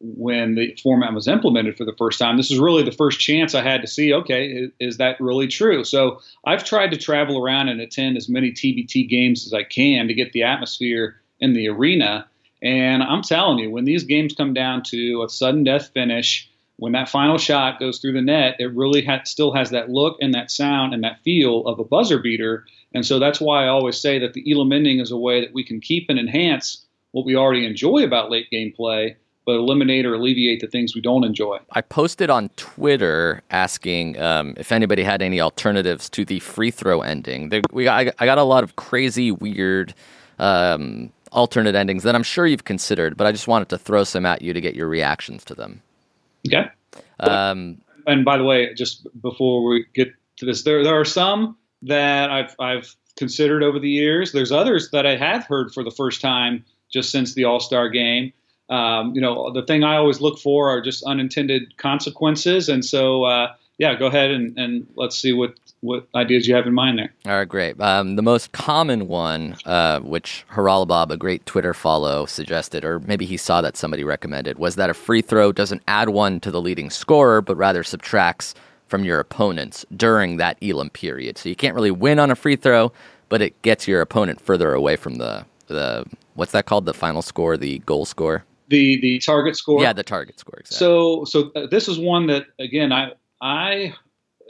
when 0.00 0.54
the 0.54 0.76
format 0.82 1.14
was 1.14 1.26
implemented 1.26 1.76
for 1.76 1.84
the 1.84 1.94
first 1.96 2.18
time, 2.18 2.36
this 2.36 2.50
is 2.50 2.58
really 2.58 2.82
the 2.82 2.92
first 2.92 3.20
chance 3.20 3.54
I 3.54 3.62
had 3.62 3.80
to 3.80 3.86
see, 3.86 4.12
okay, 4.12 4.46
is, 4.46 4.70
is, 4.78 4.96
that 4.98 5.20
really 5.20 5.48
true? 5.48 5.82
So 5.84 6.20
I've 6.46 6.64
tried 6.64 6.90
to 6.90 6.96
travel 6.96 7.42
around 7.42 7.68
and 7.68 7.80
attend 7.80 8.16
as 8.16 8.28
many 8.28 8.52
TBT 8.52 9.08
games 9.08 9.46
as 9.46 9.54
I 9.54 9.62
can 9.64 10.08
to 10.08 10.14
get 10.14 10.32
the 10.32 10.42
atmosphere 10.42 11.16
in 11.40 11.54
the 11.54 11.68
arena. 11.68 12.26
And 12.62 13.02
I'm 13.02 13.22
telling 13.22 13.58
you, 13.58 13.70
when 13.70 13.84
these 13.84 14.04
games 14.04 14.34
come 14.34 14.52
down 14.52 14.82
to 14.84 15.22
a 15.22 15.28
sudden 15.28 15.64
death 15.64 15.90
finish, 15.92 16.50
when 16.76 16.92
that 16.92 17.08
final 17.08 17.38
shot 17.38 17.78
goes 17.78 17.98
through 17.98 18.12
the 18.12 18.22
net, 18.22 18.56
it 18.58 18.74
really 18.74 19.04
ha- 19.04 19.22
still 19.24 19.52
has 19.52 19.70
that 19.70 19.90
look 19.90 20.16
and 20.20 20.34
that 20.34 20.50
sound 20.50 20.92
and 20.92 21.04
that 21.04 21.22
feel 21.22 21.66
of 21.66 21.78
a 21.78 21.84
buzzer 21.84 22.18
beater. 22.18 22.64
And 22.92 23.06
so 23.06 23.18
that's 23.18 23.40
why 23.40 23.64
I 23.64 23.68
always 23.68 23.96
say 23.96 24.18
that 24.18 24.34
the 24.34 24.50
Elam 24.50 24.72
ending 24.72 25.00
is 25.00 25.10
a 25.10 25.16
way 25.16 25.40
that 25.40 25.54
we 25.54 25.64
can 25.64 25.80
keep 25.80 26.06
and 26.08 26.18
enhance 26.18 26.84
what 27.12 27.24
we 27.24 27.36
already 27.36 27.64
enjoy 27.64 28.02
about 28.02 28.30
late 28.30 28.50
game 28.50 28.72
play, 28.72 29.16
but 29.46 29.52
eliminate 29.52 30.04
or 30.04 30.14
alleviate 30.14 30.60
the 30.60 30.66
things 30.66 30.96
we 30.96 31.00
don't 31.00 31.22
enjoy. 31.22 31.58
I 31.70 31.80
posted 31.80 32.28
on 32.28 32.48
Twitter 32.56 33.42
asking 33.50 34.20
um, 34.20 34.54
if 34.56 34.72
anybody 34.72 35.04
had 35.04 35.22
any 35.22 35.40
alternatives 35.40 36.10
to 36.10 36.24
the 36.24 36.40
free 36.40 36.72
throw 36.72 37.02
ending. 37.02 37.50
They, 37.50 37.62
we 37.70 37.86
I, 37.86 38.12
I, 38.18 38.26
got 38.26 38.38
a 38.38 38.42
lot 38.42 38.64
of 38.64 38.74
crazy, 38.74 39.30
weird 39.30 39.94
um, 40.40 41.12
alternate 41.30 41.76
endings 41.76 42.02
that 42.02 42.16
I'm 42.16 42.24
sure 42.24 42.48
you've 42.48 42.64
considered, 42.64 43.16
but 43.16 43.28
I 43.28 43.32
just 43.32 43.46
wanted 43.46 43.68
to 43.68 43.78
throw 43.78 44.02
some 44.02 44.26
at 44.26 44.42
you 44.42 44.52
to 44.52 44.60
get 44.60 44.74
your 44.74 44.88
reactions 44.88 45.44
to 45.44 45.54
them. 45.54 45.82
Okay. 46.46 46.68
Um, 47.20 47.80
and 48.06 48.24
by 48.24 48.36
the 48.38 48.44
way, 48.44 48.74
just 48.74 49.06
before 49.20 49.64
we 49.64 49.86
get 49.94 50.12
to 50.36 50.46
this, 50.46 50.62
there 50.62 50.82
there 50.84 50.98
are 50.98 51.04
some 51.04 51.56
that 51.82 52.30
I've 52.30 52.54
I've 52.58 52.94
considered 53.16 53.62
over 53.62 53.78
the 53.78 53.88
years. 53.88 54.32
There's 54.32 54.52
others 54.52 54.90
that 54.90 55.06
I 55.06 55.16
have 55.16 55.44
heard 55.46 55.72
for 55.72 55.84
the 55.84 55.90
first 55.90 56.20
time 56.20 56.64
just 56.92 57.10
since 57.10 57.34
the 57.34 57.44
All 57.44 57.60
Star 57.60 57.88
game. 57.88 58.32
Um, 58.70 59.14
you 59.14 59.20
know, 59.20 59.52
the 59.52 59.62
thing 59.62 59.84
I 59.84 59.96
always 59.96 60.20
look 60.20 60.38
for 60.38 60.70
are 60.70 60.80
just 60.80 61.04
unintended 61.04 61.76
consequences, 61.76 62.68
and 62.68 62.84
so 62.84 63.24
uh, 63.24 63.54
yeah, 63.78 63.94
go 63.94 64.06
ahead 64.06 64.30
and, 64.30 64.58
and 64.58 64.86
let's 64.96 65.16
see 65.18 65.32
what 65.32 65.54
what 65.84 66.08
ideas 66.14 66.48
you 66.48 66.54
have 66.54 66.66
in 66.66 66.72
mind 66.72 66.98
there. 66.98 67.12
All 67.26 67.38
right, 67.38 67.48
great. 67.48 67.78
Um, 67.80 68.16
the 68.16 68.22
most 68.22 68.52
common 68.52 69.06
one, 69.06 69.56
uh, 69.66 70.00
which 70.00 70.44
Haralabob, 70.50 71.10
a 71.10 71.16
great 71.16 71.44
Twitter 71.44 71.74
follow, 71.74 72.24
suggested, 72.24 72.84
or 72.84 73.00
maybe 73.00 73.26
he 73.26 73.36
saw 73.36 73.60
that 73.60 73.76
somebody 73.76 74.02
recommended, 74.02 74.58
was 74.58 74.76
that 74.76 74.88
a 74.88 74.94
free 74.94 75.20
throw 75.20 75.52
doesn't 75.52 75.82
add 75.86 76.08
one 76.08 76.40
to 76.40 76.50
the 76.50 76.60
leading 76.60 76.88
scorer, 76.88 77.42
but 77.42 77.56
rather 77.56 77.82
subtracts 77.82 78.54
from 78.88 79.04
your 79.04 79.20
opponents 79.20 79.84
during 79.94 80.38
that 80.38 80.56
Elam 80.62 80.90
period. 80.90 81.36
So 81.36 81.48
you 81.48 81.56
can't 81.56 81.74
really 81.74 81.90
win 81.90 82.18
on 82.18 82.30
a 82.30 82.36
free 82.36 82.56
throw, 82.56 82.92
but 83.28 83.42
it 83.42 83.60
gets 83.62 83.86
your 83.86 84.00
opponent 84.00 84.40
further 84.40 84.72
away 84.72 84.96
from 84.96 85.16
the 85.16 85.44
the 85.66 86.04
what's 86.34 86.52
that 86.52 86.66
called? 86.66 86.86
The 86.86 86.94
final 86.94 87.22
score, 87.22 87.56
the 87.56 87.78
goal 87.80 88.04
score. 88.04 88.44
The 88.68 89.00
the 89.00 89.18
target 89.18 89.56
score. 89.56 89.80
Yeah, 89.82 89.92
the 89.92 90.02
target 90.02 90.38
score. 90.38 90.60
Exactly. 90.60 90.78
So 90.78 91.24
so 91.24 91.50
uh, 91.54 91.66
this 91.70 91.88
is 91.88 91.98
one 91.98 92.26
that 92.28 92.46
again 92.58 92.92
I 92.92 93.12
I 93.40 93.94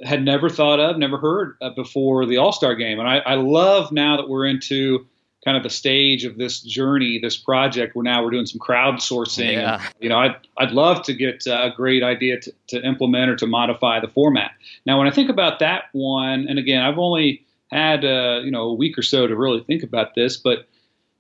had 0.05 0.23
never 0.23 0.49
thought 0.49 0.79
of, 0.79 0.99
never 0.99 1.19
heard 1.19 1.57
uh, 1.61 1.71
before 1.71 2.27
the 2.27 2.37
All 2.37 2.53
Star 2.53 2.75
game, 2.75 3.01
and 3.01 3.09
I, 3.09 3.19
I 3.19 3.35
love 3.35 3.91
now 3.91 4.17
that 4.17 4.29
we're 4.29 4.47
into 4.47 5.07
kind 5.45 5.57
of 5.59 5.63
the 5.63 5.71
stage 5.71 6.25
of 6.25 6.39
this 6.39 6.63
journey, 6.63 7.19
this 7.21 7.37
project, 7.37 7.95
where 7.95 8.03
now 8.03 8.25
we're 8.25 8.31
doing 8.31 8.47
some 8.47 8.59
crowdsourcing. 8.59 9.53
Yeah. 9.53 9.75
And, 9.75 9.95
you 10.01 10.09
know, 10.09 10.19
I'd, 10.19 10.37
I'd 10.57 10.71
love 10.71 11.03
to 11.03 11.13
get 11.13 11.47
a 11.47 11.71
great 11.77 12.03
idea 12.03 12.41
to, 12.41 12.53
to 12.69 12.83
implement 12.83 13.31
or 13.31 13.37
to 13.37 13.47
modify 13.47 14.01
the 14.01 14.09
format. 14.09 14.53
Now, 14.87 14.99
when 14.99 15.07
I 15.07 15.11
think 15.11 15.29
about 15.29 15.59
that 15.59 15.85
one, 15.93 16.47
and 16.49 16.59
again, 16.59 16.81
I've 16.81 16.99
only 16.99 17.45
had, 17.71 18.07
uh, 18.07 18.41
you 18.43 18.51
know, 18.51 18.63
a 18.63 18.75
week 18.75 18.97
or 18.97 19.03
so 19.03 19.27
to 19.27 19.37
really 19.37 19.63
think 19.65 19.83
about 19.83 20.15
this, 20.15 20.39
but 20.39 20.67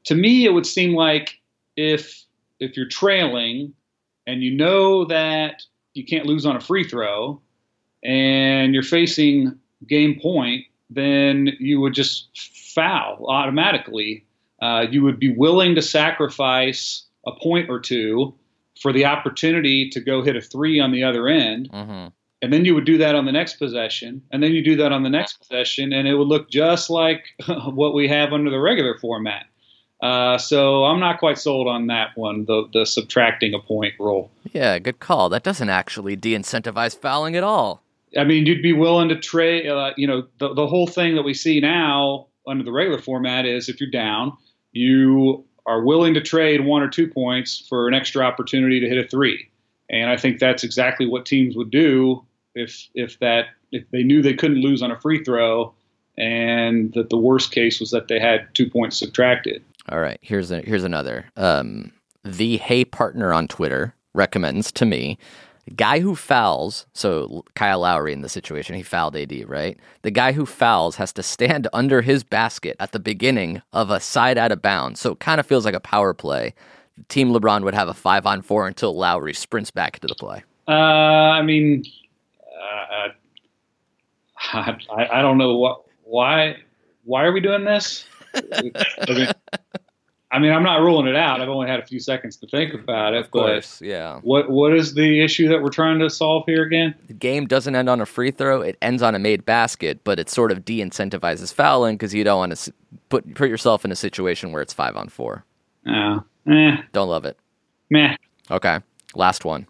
to 0.04 0.14
me, 0.14 0.46
it 0.46 0.54
would 0.54 0.66
seem 0.66 0.94
like 0.94 1.38
if, 1.76 2.24
if 2.60 2.78
you're 2.78 2.88
trailing 2.88 3.74
and 4.26 4.42
you 4.42 4.56
know 4.56 5.04
that 5.04 5.62
you 5.92 6.04
can't 6.04 6.24
lose 6.24 6.46
on 6.46 6.56
a 6.56 6.60
free 6.60 6.88
throw 6.88 7.42
and 8.04 8.74
you're 8.74 8.82
facing 8.82 9.58
game 9.88 10.18
point, 10.20 10.64
then 10.90 11.48
you 11.58 11.80
would 11.80 11.94
just 11.94 12.28
foul 12.74 13.26
automatically. 13.28 14.24
Uh, 14.60 14.86
you 14.90 15.02
would 15.02 15.18
be 15.18 15.34
willing 15.34 15.74
to 15.74 15.82
sacrifice 15.82 17.04
a 17.26 17.32
point 17.32 17.70
or 17.70 17.80
two 17.80 18.34
for 18.80 18.92
the 18.92 19.04
opportunity 19.04 19.88
to 19.90 20.00
go 20.00 20.22
hit 20.22 20.36
a 20.36 20.40
three 20.40 20.80
on 20.80 20.92
the 20.92 21.04
other 21.04 21.28
end. 21.28 21.70
Mm-hmm. 21.70 22.08
And 22.42 22.52
then 22.52 22.64
you 22.66 22.74
would 22.74 22.84
do 22.84 22.98
that 22.98 23.14
on 23.14 23.24
the 23.24 23.32
next 23.32 23.54
possession. 23.54 24.20
And 24.30 24.42
then 24.42 24.52
you 24.52 24.62
do 24.62 24.76
that 24.76 24.92
on 24.92 25.02
the 25.02 25.10
next 25.10 25.38
possession. 25.38 25.92
And 25.92 26.06
it 26.06 26.14
would 26.14 26.28
look 26.28 26.50
just 26.50 26.90
like 26.90 27.24
what 27.46 27.94
we 27.94 28.08
have 28.08 28.32
under 28.32 28.50
the 28.50 28.60
regular 28.60 28.98
format. 28.98 29.46
Uh, 30.02 30.36
so 30.36 30.84
I'm 30.84 31.00
not 31.00 31.18
quite 31.18 31.38
sold 31.38 31.66
on 31.66 31.86
that 31.86 32.10
one, 32.16 32.44
the, 32.44 32.68
the 32.74 32.84
subtracting 32.84 33.54
a 33.54 33.58
point 33.58 33.94
rule. 33.98 34.30
Yeah, 34.52 34.78
good 34.78 35.00
call. 35.00 35.30
That 35.30 35.42
doesn't 35.42 35.70
actually 35.70 36.16
de 36.16 36.34
incentivize 36.34 36.98
fouling 36.98 37.36
at 37.36 37.42
all. 37.42 37.83
I 38.16 38.24
mean, 38.24 38.46
you'd 38.46 38.62
be 38.62 38.72
willing 38.72 39.08
to 39.08 39.18
trade, 39.18 39.68
uh, 39.68 39.92
you 39.96 40.06
know, 40.06 40.26
the, 40.38 40.54
the 40.54 40.66
whole 40.66 40.86
thing 40.86 41.14
that 41.16 41.22
we 41.22 41.34
see 41.34 41.60
now 41.60 42.28
under 42.46 42.64
the 42.64 42.72
regular 42.72 43.00
format 43.00 43.46
is 43.46 43.68
if 43.68 43.80
you're 43.80 43.90
down, 43.90 44.36
you 44.72 45.44
are 45.66 45.82
willing 45.82 46.14
to 46.14 46.20
trade 46.20 46.64
one 46.64 46.82
or 46.82 46.88
two 46.88 47.08
points 47.08 47.66
for 47.68 47.88
an 47.88 47.94
extra 47.94 48.24
opportunity 48.24 48.80
to 48.80 48.88
hit 48.88 49.04
a 49.04 49.08
three. 49.08 49.50
And 49.90 50.10
I 50.10 50.16
think 50.16 50.38
that's 50.38 50.64
exactly 50.64 51.06
what 51.06 51.26
teams 51.26 51.56
would 51.56 51.70
do 51.70 52.24
if 52.54 52.88
if 52.94 53.18
that 53.20 53.46
if 53.72 53.84
they 53.90 54.02
knew 54.02 54.22
they 54.22 54.34
couldn't 54.34 54.60
lose 54.60 54.82
on 54.82 54.90
a 54.90 55.00
free 55.00 55.22
throw 55.24 55.74
and 56.16 56.92
that 56.94 57.10
the 57.10 57.16
worst 57.16 57.50
case 57.50 57.80
was 57.80 57.90
that 57.90 58.08
they 58.08 58.20
had 58.20 58.46
two 58.54 58.70
points 58.70 58.98
subtracted. 58.98 59.64
All 59.88 60.00
right, 60.00 60.18
here's 60.22 60.50
a, 60.50 60.60
here's 60.60 60.84
another. 60.84 61.26
Um, 61.36 61.92
the 62.22 62.56
Hey 62.58 62.84
Partner 62.84 63.32
on 63.32 63.48
Twitter 63.48 63.94
recommends 64.14 64.70
to 64.72 64.86
me 64.86 65.18
guy 65.76 66.00
who 66.00 66.14
fouls, 66.14 66.86
so 66.92 67.44
Kyle 67.54 67.80
Lowry 67.80 68.12
in 68.12 68.20
the 68.20 68.28
situation, 68.28 68.76
he 68.76 68.82
fouled 68.82 69.16
AD, 69.16 69.48
right? 69.48 69.78
The 70.02 70.10
guy 70.10 70.32
who 70.32 70.46
fouls 70.46 70.96
has 70.96 71.12
to 71.14 71.22
stand 71.22 71.68
under 71.72 72.02
his 72.02 72.22
basket 72.22 72.76
at 72.80 72.92
the 72.92 72.98
beginning 72.98 73.62
of 73.72 73.90
a 73.90 74.00
side 74.00 74.38
out 74.38 74.52
of 74.52 74.62
bounds. 74.62 75.00
So 75.00 75.12
it 75.12 75.20
kind 75.20 75.40
of 75.40 75.46
feels 75.46 75.64
like 75.64 75.74
a 75.74 75.80
power 75.80 76.14
play. 76.14 76.54
Team 77.08 77.30
LeBron 77.30 77.62
would 77.64 77.74
have 77.74 77.88
a 77.88 77.94
five 77.94 78.26
on 78.26 78.42
four 78.42 78.66
until 78.68 78.96
Lowry 78.96 79.34
sprints 79.34 79.70
back 79.70 79.96
into 79.96 80.06
the 80.06 80.14
play. 80.14 80.44
Uh, 80.68 80.72
I 80.72 81.42
mean, 81.42 81.84
uh, 82.92 83.08
I, 84.52 84.76
I 85.12 85.22
don't 85.22 85.38
know 85.38 85.56
what 85.56 85.82
why 86.04 86.56
why 87.04 87.24
are 87.24 87.32
we 87.32 87.40
doing 87.40 87.64
this? 87.64 88.06
I 88.52 88.62
mean, 89.08 89.28
I 90.34 90.40
mean, 90.40 90.50
I'm 90.50 90.64
not 90.64 90.80
ruling 90.80 91.06
it 91.06 91.14
out. 91.14 91.40
I've 91.40 91.48
only 91.48 91.68
had 91.68 91.78
a 91.78 91.86
few 91.86 92.00
seconds 92.00 92.36
to 92.38 92.48
think 92.48 92.74
about 92.74 93.14
it. 93.14 93.20
Of 93.20 93.30
course, 93.30 93.80
yeah. 93.80 94.18
What 94.22 94.50
What 94.50 94.74
is 94.74 94.94
the 94.94 95.22
issue 95.22 95.46
that 95.48 95.62
we're 95.62 95.70
trying 95.70 96.00
to 96.00 96.10
solve 96.10 96.42
here 96.46 96.64
again? 96.64 96.92
The 97.06 97.12
game 97.12 97.46
doesn't 97.46 97.76
end 97.76 97.88
on 97.88 98.00
a 98.00 98.06
free 98.06 98.32
throw; 98.32 98.60
it 98.60 98.76
ends 98.82 99.00
on 99.00 99.14
a 99.14 99.20
made 99.20 99.44
basket, 99.44 100.02
but 100.02 100.18
it 100.18 100.28
sort 100.28 100.50
of 100.50 100.64
de-incentivizes 100.64 101.54
fouling 101.54 101.94
because 101.94 102.12
you 102.12 102.24
don't 102.24 102.38
want 102.38 102.56
to 102.56 102.72
put 103.10 103.32
put 103.36 103.48
yourself 103.48 103.84
in 103.84 103.92
a 103.92 103.96
situation 103.96 104.50
where 104.50 104.60
it's 104.60 104.72
five 104.72 104.96
on 104.96 105.08
four. 105.08 105.44
Oh, 105.86 106.24
eh. 106.50 106.78
Don't 106.92 107.08
love 107.08 107.24
it. 107.24 107.38
Meh. 107.90 108.16
Okay, 108.50 108.80
last 109.14 109.44
one. 109.44 109.68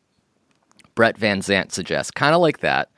Brett 0.94 1.18
Van 1.18 1.40
Zant 1.40 1.72
suggests 1.72 2.10
kind 2.10 2.34
of 2.34 2.40
like 2.40 2.60
that, 2.60 2.90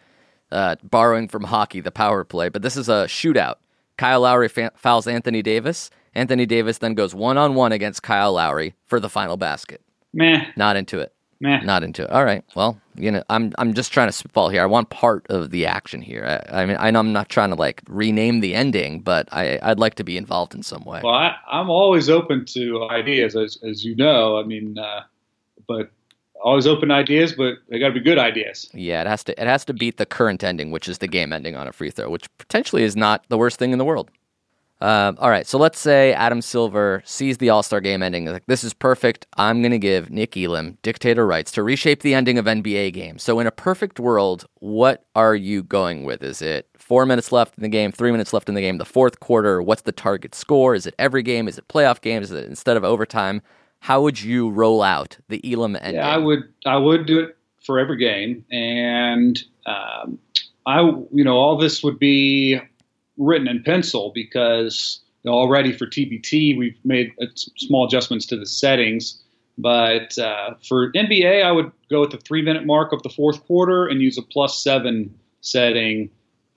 uh, 0.53 0.77
borrowing 0.85 1.27
from 1.27 1.43
hockey, 1.43 1.81
the 1.81 1.91
power 1.91 2.23
play, 2.23 2.49
but 2.49 2.63
this 2.63 2.77
is 2.77 2.89
a 2.89 3.07
shootout. 3.09 3.57
Kyle 3.97 4.21
Lowry 4.21 4.49
fa- 4.49 4.73
fouls 4.77 5.09
Anthony 5.09 5.43
Davis. 5.43 5.91
Anthony 6.17 6.47
Davis 6.47 6.79
then 6.79 6.95
goes 6.95 7.15
one 7.15 7.39
on 7.39 7.55
one 7.55 7.73
against 7.73 8.03
Kyle 8.03 8.33
Lowry 8.33 8.75
for 8.87 8.99
the 8.99 9.09
final 9.09 9.37
basket. 9.37 9.83
Meh. 10.13 10.47
Not 10.57 10.77
into 10.77 10.99
it. 10.99 11.13
Meh. 11.41 11.61
Not 11.61 11.83
into 11.83 12.05
it. 12.05 12.11
All 12.11 12.25
right. 12.25 12.43
Well, 12.55 12.81
you 12.95 13.11
know, 13.11 13.23
I'm 13.29 13.53
I'm 13.59 13.75
just 13.75 13.93
trying 13.93 14.09
to 14.09 14.13
spitball 14.13 14.49
here. 14.49 14.63
I 14.63 14.67
want 14.67 14.89
part 14.89 15.27
of 15.29 15.51
the 15.51 15.67
action 15.67 16.01
here. 16.01 16.43
I, 16.51 16.63
I 16.63 16.67
mean, 16.67 16.79
I 16.81 16.91
know 16.91 17.01
I'm 17.01 17.13
not 17.13 17.29
trying 17.29 17.51
to 17.51 17.57
like 17.57 17.83
rename 17.89 18.41
the 18.41 18.55
ending, 18.55 19.01
but 19.01 19.29
I 19.33 19.59
I'd 19.63 19.79
like 19.79 19.97
to 19.97 20.05
be 20.05 20.17
involved 20.17 20.55
in 20.55 20.63
some 20.63 20.85
way. 20.85 21.03
Well, 21.05 21.13
I, 21.13 21.37
I'm 21.47 21.69
always 21.69 22.09
open 22.09 22.47
to 22.47 22.89
ideas, 22.91 23.37
as 23.37 23.59
as 23.63 23.85
you 23.85 23.95
know. 23.95 24.39
I 24.39 24.45
mean, 24.45 24.79
uh, 24.79 25.03
but 25.69 25.91
always 26.43 26.67
open 26.67 26.89
to 26.89 26.95
ideas, 26.95 27.35
but 27.35 27.57
they 27.69 27.79
got 27.79 27.89
to 27.89 27.95
be 27.95 28.01
good 28.01 28.19
ideas. 28.19 28.71
Yeah, 28.73 29.03
it 29.03 29.07
has 29.07 29.23
to 29.25 29.39
it 29.41 29.47
has 29.47 29.67
to 29.67 29.75
beat 29.75 29.99
the 29.99 30.07
current 30.07 30.43
ending, 30.43 30.71
which 30.71 30.89
is 30.89 30.99
the 30.99 31.09
game 31.09 31.35
ending 31.35 31.57
on 31.57 31.69
a 31.69 31.73
free 31.73 31.91
throw, 31.91 32.09
which 32.09 32.35
potentially 32.39 32.83
is 32.83 32.97
not 32.97 33.27
the 33.29 33.37
worst 33.37 33.59
thing 33.59 33.73
in 33.73 33.79
the 33.79 33.85
world. 33.85 34.11
Um, 34.83 35.17
all 35.21 35.31
right, 35.31 35.47
so 35.47 35.57
let's 35.57 35.79
say 35.79 36.13
Adam 36.13 36.43
Silver 36.43 37.03
sees 37.07 37.39
the 37.39 37.49
All 37.49 37.63
Star 37.63 37.81
game 37.81 38.03
ending. 38.03 38.27
Like, 38.27 38.45
this 38.47 38.63
is 38.63 38.75
perfect. 38.75 39.27
I'm 39.39 39.63
going 39.63 39.73
to 39.73 39.79
give 39.79 40.11
Nick 40.11 40.37
Elam 40.37 40.77
dictator 40.83 41.27
rights 41.27 41.51
to 41.53 41.63
reshape 41.63 42.03
the 42.03 42.13
ending 42.13 42.37
of 42.37 42.45
NBA 42.45 42.93
games. 42.93 43.23
So, 43.23 43.41
in 43.41 43.47
a 43.47 43.51
perfect 43.51 43.99
world, 43.99 44.45
what 44.57 45.07
are 45.15 45.35
you 45.35 45.63
going 45.63 46.05
with? 46.05 46.23
Is 46.23 46.43
it 46.43 46.69
four 46.77 47.07
minutes 47.07 47.33
left 47.33 47.57
in 47.57 47.63
the 47.63 47.71
game, 47.71 47.91
three 47.91 48.11
minutes 48.11 48.35
left 48.35 48.51
in 48.51 48.55
the 48.55 48.61
game, 48.61 48.77
the 48.77 48.85
fourth 48.85 49.21
quarter? 49.21 49.63
What's 49.63 49.83
the 49.83 49.93
target 49.93 50.35
score? 50.35 50.75
Is 50.75 50.87
it 50.87 50.95
every 50.99 51.23
game? 51.23 51.49
Is 51.49 51.57
it 51.57 51.69
playoff 51.69 52.03
games? 52.03 52.31
Is 52.31 52.37
it 52.37 52.49
instead 52.49 52.77
of 52.77 52.85
overtime? 52.85 53.41
How 53.81 54.03
would 54.03 54.21
you 54.21 54.51
roll 54.51 54.83
out 54.83 55.17
the 55.29 55.41
Elam 55.51 55.77
ending? 55.77 55.95
Yeah, 55.95 56.09
I 56.09 56.19
would. 56.19 56.53
I 56.67 56.77
would 56.77 57.07
do 57.07 57.21
it 57.21 57.37
for 57.65 57.79
every 57.79 57.97
game, 57.97 58.45
and 58.53 59.43
um, 59.65 60.19
I, 60.67 60.83
you 61.13 61.25
know, 61.25 61.37
all 61.37 61.57
this 61.57 61.83
would 61.83 61.99
be 61.99 62.61
written 63.17 63.49
in 63.49 63.63
pencil 63.63 64.13
because 64.15 65.01
you 65.23 65.31
know, 65.31 65.37
already 65.37 65.73
for 65.73 65.87
TBT 65.87 66.57
we've 66.57 66.79
made 66.85 67.13
small 67.57 67.87
adjustments 67.87 68.27
to 68.27 68.37
the 68.37 68.47
settings. 68.47 69.23
But 69.59 70.19
uh, 70.19 70.55
for 70.69 70.93
NBA, 70.93 71.43
I 71.43 71.51
would 71.51 71.73
go 71.91 72.03
with 72.03 72.11
the 72.11 72.19
three 72.19 72.43
minute 72.43 72.67
mark 72.67 72.93
of 72.93 73.03
the 73.03 73.09
fourth 73.09 73.45
quarter 73.47 73.87
and 73.87 74.01
use 74.01 74.19
a 74.19 74.23
plus 74.23 74.63
seven 74.63 75.15
setting 75.41 76.11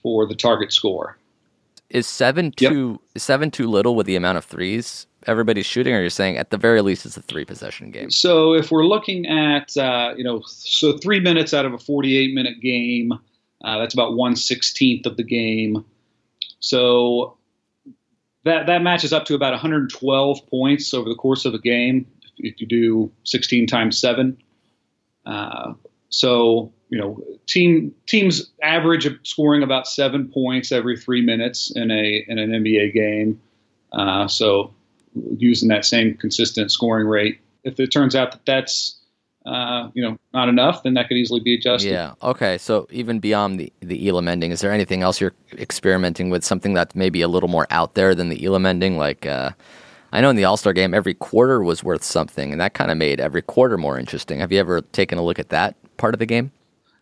for 0.03 0.27
the 0.27 0.35
target 0.35 0.73
score. 0.73 1.17
Is 1.89 2.05
seven 2.05 2.51
too 2.51 2.91
yep. 2.91 3.01
is 3.15 3.23
seven 3.23 3.49
too 3.49 3.67
little 3.67 3.95
with 3.95 4.05
the 4.05 4.15
amount 4.15 4.37
of 4.37 4.45
threes 4.45 5.07
everybody's 5.25 5.65
shooting, 5.65 5.93
or 5.93 6.01
you're 6.01 6.09
saying 6.09 6.37
at 6.37 6.49
the 6.49 6.57
very 6.57 6.81
least 6.81 7.05
it's 7.05 7.17
a 7.17 7.21
three 7.21 7.45
possession 7.45 7.91
game? 7.91 8.11
So 8.11 8.53
if 8.53 8.71
we're 8.71 8.85
looking 8.85 9.25
at 9.25 9.75
uh, 9.75 10.13
you 10.15 10.23
know 10.23 10.41
so 10.45 10.97
three 10.97 11.19
minutes 11.19 11.53
out 11.53 11.65
of 11.65 11.73
a 11.73 11.79
48 11.79 12.33
minute 12.33 12.61
game, 12.61 13.13
uh, 13.63 13.79
that's 13.79 13.93
about 13.93 14.15
one 14.15 14.35
sixteenth 14.35 15.05
of 15.05 15.17
the 15.17 15.23
game. 15.23 15.83
So 16.59 17.37
that 18.43 18.67
that 18.67 18.81
matches 18.81 19.13
up 19.13 19.25
to 19.25 19.35
about 19.35 19.51
112 19.51 20.47
points 20.47 20.93
over 20.93 21.09
the 21.09 21.15
course 21.15 21.45
of 21.45 21.53
a 21.53 21.59
game 21.59 22.05
if 22.37 22.59
you 22.61 22.67
do 22.67 23.11
16 23.25 23.67
times 23.67 23.97
seven. 23.97 24.37
Uh, 25.25 25.73
so 26.09 26.71
you 26.89 26.97
know, 26.97 27.23
team 27.45 27.93
teams 28.07 28.49
average 28.63 29.07
scoring 29.27 29.61
about 29.61 29.87
seven 29.87 30.27
points 30.27 30.71
every 30.71 30.97
three 30.97 31.21
minutes 31.21 31.71
in 31.75 31.91
a 31.91 32.25
in 32.27 32.39
an 32.39 32.49
NBA 32.49 32.93
game. 32.93 33.39
Uh, 33.91 34.27
so 34.27 34.73
using 35.37 35.69
that 35.69 35.85
same 35.85 36.15
consistent 36.15 36.71
scoring 36.71 37.07
rate, 37.07 37.39
if 37.63 37.79
it 37.79 37.87
turns 37.91 38.15
out 38.15 38.31
that 38.31 38.45
that's 38.45 38.98
uh, 39.45 39.89
you 39.93 40.03
know, 40.03 40.17
not 40.33 40.49
enough, 40.49 40.83
then 40.83 40.93
that 40.95 41.07
could 41.07 41.17
easily 41.17 41.39
be 41.39 41.55
adjusted. 41.55 41.91
Yeah. 41.91 42.13
Okay. 42.21 42.57
So 42.57 42.87
even 42.91 43.19
beyond 43.19 43.59
the 43.59 43.71
the 43.79 44.07
Elam 44.07 44.27
ending, 44.27 44.51
is 44.51 44.61
there 44.61 44.71
anything 44.71 45.01
else 45.01 45.21
you're 45.21 45.33
experimenting 45.53 46.29
with? 46.29 46.43
Something 46.43 46.73
that's 46.73 46.95
maybe 46.95 47.21
a 47.21 47.27
little 47.27 47.49
more 47.49 47.65
out 47.69 47.95
there 47.95 48.13
than 48.13 48.29
the 48.29 48.45
Elam 48.45 48.65
ending? 48.65 48.97
Like, 48.97 49.25
uh, 49.25 49.51
I 50.11 50.21
know 50.21 50.29
in 50.29 50.35
the 50.35 50.43
All 50.43 50.57
Star 50.57 50.73
game, 50.73 50.93
every 50.93 51.13
quarter 51.13 51.63
was 51.63 51.83
worth 51.83 52.03
something, 52.03 52.51
and 52.51 52.59
that 52.59 52.73
kind 52.73 52.91
of 52.91 52.97
made 52.97 53.19
every 53.19 53.41
quarter 53.41 53.77
more 53.77 53.97
interesting. 53.97 54.39
Have 54.39 54.51
you 54.51 54.59
ever 54.59 54.81
taken 54.81 55.17
a 55.17 55.23
look 55.23 55.39
at 55.39 55.49
that 55.49 55.75
part 55.97 56.13
of 56.13 56.19
the 56.19 56.25
game? 56.25 56.51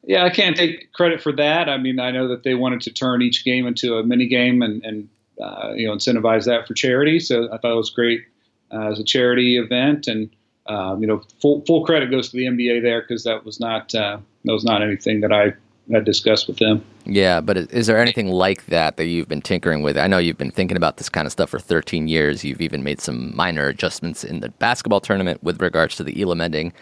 Yeah, 0.03 0.23
I 0.23 0.29
can't 0.29 0.55
take 0.55 0.93
credit 0.93 1.21
for 1.21 1.33
that. 1.33 1.67
I 1.67 1.77
mean, 1.77 1.99
I 1.99 2.11
know 2.11 2.29
that 2.29 2.43
they 2.43 2.55
wanted 2.55 2.81
to 2.81 2.91
turn 2.91 3.21
each 3.21 3.43
game 3.43 3.67
into 3.67 3.97
a 3.97 4.03
mini 4.03 4.27
game 4.27 4.61
and, 4.61 4.83
and 4.85 5.09
uh, 5.41 5.73
you 5.75 5.87
know 5.87 5.93
incentivize 5.95 6.45
that 6.45 6.67
for 6.67 6.75
charity. 6.75 7.19
So 7.19 7.51
I 7.51 7.57
thought 7.57 7.71
it 7.71 7.75
was 7.75 7.89
great 7.89 8.25
uh, 8.71 8.91
as 8.91 8.99
a 8.99 9.03
charity 9.03 9.57
event 9.57 10.07
and 10.07 10.29
um, 10.67 11.01
you 11.01 11.07
know, 11.07 11.21
full 11.41 11.63
full 11.65 11.85
credit 11.85 12.11
goes 12.11 12.29
to 12.29 12.37
the 12.37 12.45
NBA 12.45 12.81
there 12.81 13.01
because 13.01 13.23
that 13.23 13.45
was 13.45 13.59
not 13.59 13.93
uh, 13.95 14.17
that 14.45 14.53
was 14.53 14.63
not 14.63 14.81
anything 14.81 15.21
that 15.21 15.31
I 15.31 15.53
had 15.91 16.05
discussed 16.05 16.47
with 16.47 16.57
them. 16.57 16.83
Yeah, 17.05 17.39
but 17.39 17.57
is 17.57 17.87
there 17.87 17.97
anything 17.97 18.27
like 18.27 18.65
that 18.65 18.97
that 18.97 19.05
you've 19.05 19.29
been 19.29 19.41
tinkering 19.41 19.83
with? 19.83 19.97
I 19.97 20.07
know 20.07 20.17
you've 20.17 20.37
been 20.37 20.51
thinking 20.51 20.77
about 20.77 20.97
this 20.97 21.09
kind 21.09 21.25
of 21.25 21.31
stuff 21.31 21.49
for 21.49 21.59
13 21.59 22.07
years. 22.07 22.43
You've 22.43 22.61
even 22.61 22.83
made 22.83 22.99
some 22.99 23.35
minor 23.35 23.67
adjustments 23.67 24.23
in 24.23 24.41
the 24.41 24.49
basketball 24.49 24.99
tournament 24.99 25.41
with 25.43 25.61
regards 25.61 25.95
to 25.95 26.03
the 26.03 26.21
Elam 26.21 26.41
ending. 26.41 26.73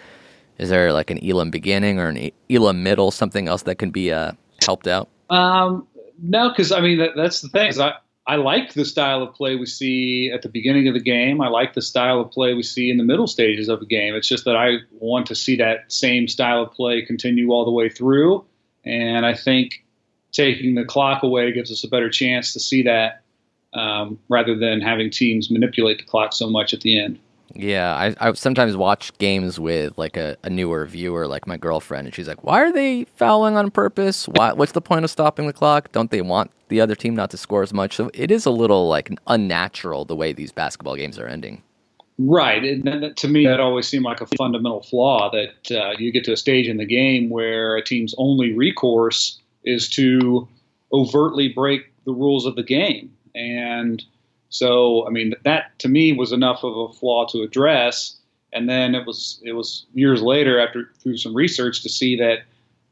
Is 0.57 0.69
there 0.69 0.91
like 0.93 1.11
an 1.11 1.23
Elam 1.23 1.51
beginning 1.51 1.99
or 1.99 2.07
an 2.07 2.31
Elam 2.49 2.81
middle, 2.81 3.11
something 3.11 3.47
else 3.47 3.63
that 3.63 3.75
can 3.75 3.91
be 3.91 4.11
uh, 4.11 4.31
helped 4.63 4.87
out? 4.87 5.09
Um, 5.29 5.87
no, 6.21 6.49
because 6.49 6.71
I 6.71 6.81
mean 6.81 6.99
that, 6.99 7.11
that's 7.15 7.41
the 7.41 7.49
thing. 7.49 7.79
I 7.79 7.97
I 8.27 8.37
like 8.37 8.73
the 8.73 8.85
style 8.85 9.21
of 9.21 9.35
play 9.35 9.55
we 9.55 9.67
see 9.67 10.31
at 10.33 10.41
the 10.41 10.49
beginning 10.49 10.87
of 10.87 10.95
the 10.95 10.99
game. 10.99 11.41
I 11.41 11.47
like 11.47 11.73
the 11.73 11.81
style 11.81 12.19
of 12.21 12.31
play 12.31 12.55
we 12.55 12.63
see 12.63 12.89
in 12.89 12.97
the 12.97 13.03
middle 13.03 13.27
stages 13.27 13.69
of 13.69 13.79
the 13.79 13.85
game. 13.85 14.15
It's 14.15 14.27
just 14.27 14.45
that 14.45 14.55
I 14.55 14.77
want 14.93 15.27
to 15.27 15.35
see 15.35 15.55
that 15.57 15.91
same 15.91 16.27
style 16.27 16.63
of 16.63 16.71
play 16.71 17.03
continue 17.03 17.51
all 17.51 17.65
the 17.65 17.71
way 17.71 17.87
through. 17.87 18.43
And 18.83 19.27
I 19.27 19.35
think 19.35 19.85
taking 20.31 20.73
the 20.73 20.85
clock 20.85 21.21
away 21.21 21.51
gives 21.51 21.71
us 21.71 21.83
a 21.83 21.87
better 21.87 22.09
chance 22.09 22.51
to 22.53 22.59
see 22.59 22.81
that 22.83 23.21
um, 23.73 24.17
rather 24.27 24.57
than 24.57 24.81
having 24.81 25.11
teams 25.11 25.51
manipulate 25.51 25.99
the 25.99 26.05
clock 26.05 26.33
so 26.33 26.49
much 26.49 26.73
at 26.73 26.81
the 26.81 26.99
end. 26.99 27.19
Yeah, 27.55 27.95
I, 27.95 28.15
I 28.19 28.33
sometimes 28.33 28.75
watch 28.75 29.17
games 29.17 29.59
with 29.59 29.97
like 29.97 30.17
a, 30.17 30.35
a 30.43 30.49
newer 30.49 30.85
viewer, 30.85 31.25
like 31.25 31.47
my 31.47 31.55
girlfriend, 31.55 32.05
and 32.05 32.13
she's 32.13 32.27
like, 32.27 32.43
"Why 32.43 32.61
are 32.61 32.71
they 32.71 33.05
fouling 33.15 33.55
on 33.55 33.71
purpose? 33.71 34.27
Why, 34.27 34.51
what's 34.51 34.73
the 34.73 34.81
point 34.81 35.05
of 35.05 35.11
stopping 35.11 35.47
the 35.47 35.53
clock? 35.53 35.91
Don't 35.93 36.11
they 36.11 36.21
want 36.21 36.51
the 36.67 36.81
other 36.81 36.95
team 36.95 37.15
not 37.15 37.31
to 37.31 37.37
score 37.37 37.63
as 37.63 37.73
much?" 37.73 37.95
So 37.95 38.11
it 38.13 38.29
is 38.29 38.45
a 38.45 38.51
little 38.51 38.89
like 38.89 39.09
unnatural 39.27 40.03
the 40.03 40.15
way 40.15 40.33
these 40.33 40.51
basketball 40.51 40.97
games 40.97 41.17
are 41.17 41.27
ending. 41.27 41.63
Right, 42.17 42.63
and 42.63 43.15
to 43.15 43.27
me, 43.27 43.45
that 43.45 43.59
always 43.59 43.87
seemed 43.87 44.05
like 44.05 44.21
a 44.21 44.27
fundamental 44.37 44.81
flaw 44.81 45.31
that 45.31 45.71
uh, 45.77 45.95
you 45.97 46.11
get 46.11 46.23
to 46.25 46.33
a 46.33 46.37
stage 46.37 46.67
in 46.67 46.77
the 46.77 46.85
game 46.85 47.29
where 47.29 47.75
a 47.75 47.83
team's 47.83 48.15
only 48.17 48.53
recourse 48.53 49.39
is 49.63 49.89
to 49.91 50.47
overtly 50.93 51.49
break 51.49 51.91
the 52.05 52.13
rules 52.13 52.45
of 52.45 52.55
the 52.55 52.63
game, 52.63 53.11
and 53.33 54.03
so, 54.55 55.05
I 55.05 55.09
mean, 55.09 55.33
that 55.43 55.77
to 55.79 55.89
me 55.89 56.13
was 56.13 56.31
enough 56.31 56.63
of 56.63 56.77
a 56.77 56.93
flaw 56.93 57.25
to 57.27 57.41
address. 57.41 58.15
And 58.53 58.69
then 58.69 58.95
it 58.95 59.05
was 59.05 59.41
it 59.43 59.51
was 59.51 59.85
years 59.93 60.21
later, 60.21 60.59
after 60.59 60.93
through 60.99 61.17
some 61.17 61.35
research, 61.35 61.83
to 61.83 61.89
see 61.89 62.15
that 62.15 62.39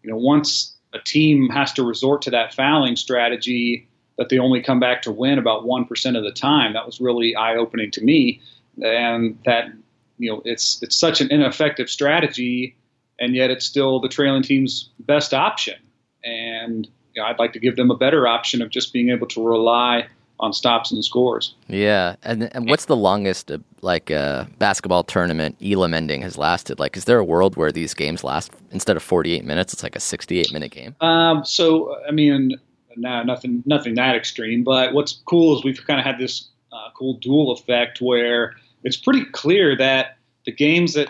you 0.03 0.09
know 0.09 0.17
once 0.17 0.75
a 0.91 0.99
team 0.99 1.47
has 1.49 1.71
to 1.73 1.83
resort 1.83 2.21
to 2.23 2.31
that 2.31 2.53
fouling 2.53 2.97
strategy, 2.97 3.87
that 4.17 4.27
they 4.27 4.37
only 4.39 4.61
come 4.61 4.81
back 4.81 5.01
to 5.03 5.11
win 5.11 5.39
about 5.39 5.65
one 5.65 5.85
percent 5.85 6.17
of 6.17 6.23
the 6.23 6.33
time. 6.33 6.73
That 6.73 6.85
was 6.85 6.99
really 6.99 7.33
eye 7.33 7.55
opening 7.55 7.91
to 7.91 8.03
me, 8.03 8.41
and 8.83 9.39
that 9.45 9.71
you 10.17 10.29
know 10.29 10.41
it's 10.43 10.83
it's 10.83 10.97
such 10.97 11.21
an 11.21 11.31
ineffective 11.31 11.89
strategy, 11.89 12.75
and 13.21 13.33
yet 13.35 13.51
it's 13.51 13.65
still 13.65 14.01
the 14.01 14.09
trailing 14.09 14.43
team's 14.43 14.89
best 14.99 15.33
option. 15.33 15.79
And 16.25 16.89
you 17.15 17.21
know, 17.21 17.27
I'd 17.29 17.39
like 17.39 17.53
to 17.53 17.59
give 17.59 17.77
them 17.77 17.89
a 17.89 17.95
better 17.95 18.27
option 18.27 18.61
of 18.61 18.69
just 18.69 18.91
being 18.91 19.11
able 19.11 19.27
to 19.27 19.47
rely 19.47 20.07
on 20.43 20.53
stops 20.53 20.91
and 20.91 21.03
scores. 21.03 21.55
Yeah, 21.67 22.15
and 22.23 22.53
and 22.55 22.69
what's 22.69 22.85
the 22.85 22.95
longest 22.95 23.49
uh, 23.49 23.57
like 23.81 24.11
uh, 24.11 24.45
basketball 24.59 25.03
tournament 25.03 25.55
Elam 25.63 25.93
ending 25.93 26.21
has 26.21 26.37
lasted? 26.37 26.79
Like, 26.79 26.97
is 26.97 27.05
there 27.05 27.17
a 27.17 27.23
world 27.23 27.55
where 27.55 27.71
these 27.71 27.93
games 27.93 28.23
last 28.23 28.51
instead 28.71 28.97
of 28.97 29.03
forty 29.03 29.33
eight 29.33 29.45
minutes, 29.45 29.73
it's 29.73 29.83
like 29.83 29.95
a 29.95 29.99
sixty 30.01 30.39
eight 30.39 30.51
minute 30.51 30.71
game? 30.71 30.95
Um, 31.01 31.45
so 31.45 31.95
I 32.07 32.11
mean, 32.11 32.59
nah, 32.97 33.23
nothing 33.23 33.63
nothing 33.65 33.95
that 33.95 34.15
extreme. 34.15 34.63
But 34.63 34.93
what's 34.93 35.13
cool 35.25 35.57
is 35.57 35.63
we've 35.63 35.85
kind 35.87 35.99
of 35.99 36.05
had 36.05 36.19
this 36.19 36.49
uh, 36.71 36.89
cool 36.95 37.13
dual 37.15 37.51
effect 37.51 38.01
where 38.01 38.55
it's 38.83 38.97
pretty 38.97 39.25
clear 39.25 39.77
that 39.77 40.17
the 40.45 40.51
games 40.51 40.93
that 40.93 41.09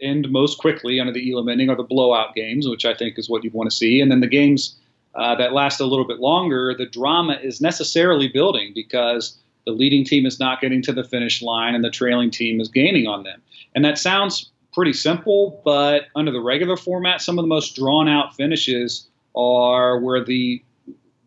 end 0.00 0.30
most 0.30 0.58
quickly 0.58 1.00
under 1.00 1.12
the 1.12 1.32
Elam 1.32 1.48
ending 1.48 1.68
are 1.68 1.76
the 1.76 1.82
blowout 1.82 2.34
games, 2.36 2.68
which 2.68 2.84
I 2.84 2.94
think 2.94 3.18
is 3.18 3.28
what 3.28 3.42
you'd 3.42 3.52
want 3.52 3.68
to 3.68 3.76
see, 3.76 4.00
and 4.00 4.10
then 4.12 4.20
the 4.20 4.28
games 4.28 4.76
uh, 5.18 5.34
that 5.34 5.52
last 5.52 5.80
a 5.80 5.84
little 5.84 6.06
bit 6.06 6.20
longer, 6.20 6.74
the 6.78 6.86
drama 6.86 7.38
is 7.42 7.60
necessarily 7.60 8.28
building 8.28 8.72
because 8.72 9.36
the 9.66 9.72
leading 9.72 10.04
team 10.04 10.24
is 10.24 10.38
not 10.38 10.60
getting 10.60 10.80
to 10.82 10.92
the 10.92 11.02
finish 11.02 11.42
line 11.42 11.74
and 11.74 11.82
the 11.82 11.90
trailing 11.90 12.30
team 12.30 12.60
is 12.60 12.68
gaining 12.68 13.08
on 13.08 13.24
them. 13.24 13.42
And 13.74 13.84
that 13.84 13.98
sounds 13.98 14.50
pretty 14.72 14.92
simple, 14.92 15.60
but 15.64 16.04
under 16.14 16.30
the 16.30 16.40
regular 16.40 16.76
format, 16.76 17.20
some 17.20 17.36
of 17.36 17.42
the 17.42 17.48
most 17.48 17.74
drawn 17.74 18.08
out 18.08 18.36
finishes 18.36 19.08
are 19.34 19.98
where 19.98 20.24
the 20.24 20.62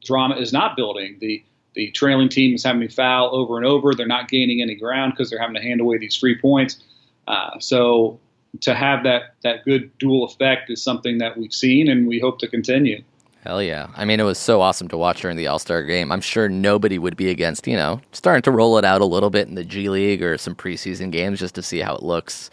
drama 0.06 0.36
is 0.38 0.54
not 0.54 0.76
building. 0.76 1.18
The 1.20 1.44
the 1.74 1.92
trailing 1.92 2.28
team 2.28 2.54
is 2.54 2.64
having 2.66 2.82
to 2.82 2.94
foul 2.94 3.34
over 3.34 3.56
and 3.56 3.66
over. 3.66 3.94
They're 3.94 4.06
not 4.06 4.28
gaining 4.28 4.62
any 4.62 4.76
ground 4.76 5.14
because 5.14 5.30
they're 5.30 5.40
having 5.40 5.56
to 5.56 5.62
hand 5.62 5.80
away 5.80 5.98
these 5.98 6.18
free 6.18 6.38
points. 6.38 6.84
Uh, 7.28 7.60
so 7.60 8.20
to 8.62 8.74
have 8.74 9.04
that 9.04 9.36
that 9.44 9.64
good 9.66 9.98
dual 9.98 10.26
effect 10.26 10.70
is 10.70 10.82
something 10.82 11.18
that 11.20 11.38
we've 11.38 11.54
seen 11.54 11.90
and 11.90 12.08
we 12.08 12.20
hope 12.20 12.40
to 12.40 12.48
continue. 12.48 13.04
Hell 13.44 13.62
yeah. 13.64 13.88
I 13.96 14.06
mean, 14.06 14.20
it 14.20 14.24
was 14.24 14.38
so 14.38 14.62
awesome 14.62 14.88
to 14.90 14.98
watch 14.98 15.22
during 15.22 15.36
the 15.36 15.48
All 15.48 15.58
Star 15.58 15.84
game. 15.84 16.12
I'm 16.12 16.22
sure 16.22 16.48
nobody 16.48 17.00
would 17.00 17.18
be 17.18 17.30
against, 17.30 17.68
you 17.68 17.76
know, 17.76 18.02
starting 18.12 18.44
to 18.44 18.52
roll 18.52 18.78
it 18.78 18.86
out 18.86 19.02
a 19.02 19.06
little 19.06 19.32
bit 19.32 19.48
in 19.48 19.56
the 19.56 19.64
G 19.64 19.90
League 19.90 20.22
or 20.22 20.38
some 20.38 20.56
preseason 20.56 21.12
games 21.12 21.40
just 21.40 21.56
to 21.56 21.64
see 21.64 21.80
how 21.80 21.96
it 21.96 22.04
looks. 22.04 22.52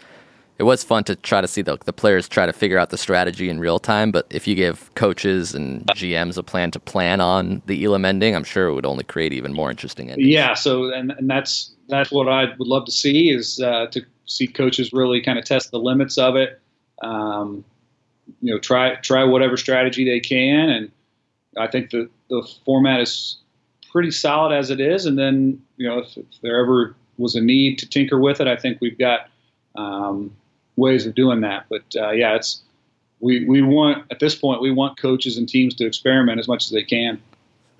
It 0.57 0.63
was 0.63 0.83
fun 0.83 1.05
to 1.05 1.15
try 1.15 1.39
to 1.39 1.47
see 1.47 1.61
the, 1.61 1.77
the 1.85 1.93
players 1.93 2.27
try 2.27 2.45
to 2.45 2.51
figure 2.51 2.77
out 2.77 2.89
the 2.89 2.97
strategy 2.97 3.49
in 3.49 3.61
real 3.61 3.79
time, 3.79 4.11
but 4.11 4.27
if 4.29 4.45
you 4.45 4.55
give 4.55 4.93
coaches 4.95 5.55
and 5.55 5.85
GMs 5.87 6.37
a 6.37 6.43
plan 6.43 6.69
to 6.71 6.81
plan 6.81 7.21
on 7.21 7.61
the 7.67 7.85
Elam 7.85 8.03
ending, 8.03 8.35
I'm 8.35 8.43
sure 8.43 8.67
it 8.67 8.73
would 8.73 8.85
only 8.85 9.05
create 9.05 9.31
even 9.31 9.53
more 9.53 9.69
interesting 9.69 10.09
endings. 10.09 10.27
Yeah, 10.27 10.55
so 10.55 10.91
and, 10.91 11.11
and 11.11 11.29
that's 11.29 11.71
that's 11.87 12.11
what 12.11 12.27
I 12.27 12.45
would 12.57 12.67
love 12.67 12.83
to 12.85 12.91
see 12.91 13.29
is 13.29 13.61
uh, 13.61 13.87
to 13.91 14.01
see 14.25 14.47
coaches 14.47 14.91
really 14.91 15.21
kind 15.21 15.39
of 15.39 15.45
test 15.45 15.71
the 15.71 15.79
limits 15.79 16.17
of 16.17 16.35
it. 16.35 16.59
Um, 17.01 17.63
you 18.41 18.53
know, 18.53 18.59
try 18.59 18.95
try 18.95 19.23
whatever 19.23 19.57
strategy 19.57 20.05
they 20.05 20.19
can, 20.19 20.69
and 20.69 20.91
I 21.57 21.67
think 21.67 21.91
the 21.91 22.09
the 22.29 22.47
format 22.65 23.01
is 23.01 23.37
pretty 23.91 24.11
solid 24.11 24.53
as 24.53 24.69
it 24.69 24.79
is. 24.79 25.05
And 25.05 25.17
then 25.17 25.61
you 25.77 25.87
know, 25.87 25.99
if, 25.99 26.17
if 26.17 26.41
there 26.41 26.59
ever 26.59 26.95
was 27.17 27.35
a 27.35 27.41
need 27.41 27.79
to 27.79 27.87
tinker 27.87 28.19
with 28.19 28.39
it, 28.39 28.47
I 28.47 28.55
think 28.55 28.79
we've 28.81 28.97
got 28.97 29.29
um, 29.75 30.35
ways 30.75 31.05
of 31.05 31.15
doing 31.15 31.41
that. 31.41 31.65
But 31.69 31.83
uh, 31.95 32.11
yeah, 32.11 32.35
it's 32.35 32.61
we 33.19 33.45
we 33.45 33.61
want 33.61 34.05
at 34.11 34.19
this 34.19 34.35
point 34.35 34.61
we 34.61 34.71
want 34.71 34.97
coaches 34.97 35.37
and 35.37 35.47
teams 35.47 35.75
to 35.75 35.85
experiment 35.85 36.39
as 36.39 36.47
much 36.47 36.65
as 36.65 36.71
they 36.71 36.83
can. 36.83 37.21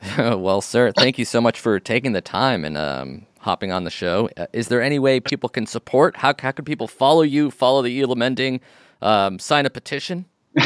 well, 0.18 0.62
sir, 0.62 0.92
thank 0.94 1.20
you 1.20 1.26
so 1.26 1.42
much 1.42 1.60
for 1.60 1.80
taking 1.80 2.14
the 2.14 2.22
time 2.22 2.64
and 2.64 2.78
um, 2.78 3.26
hopping 3.40 3.72
on 3.72 3.84
the 3.84 3.90
show. 3.90 4.30
Uh, 4.38 4.46
is 4.54 4.68
there 4.68 4.82
any 4.82 5.00
way 5.00 5.20
people 5.20 5.50
can 5.50 5.66
support? 5.66 6.18
How, 6.18 6.34
how 6.40 6.52
can 6.52 6.66
people 6.66 6.88
follow 6.88 7.22
you, 7.22 7.52
follow 7.52 7.82
the 7.82 8.02
Elam 8.02 8.22
ending, 8.22 8.62
um, 9.02 9.40
sign 9.40 9.66
a 9.66 9.70
petition? 9.70 10.26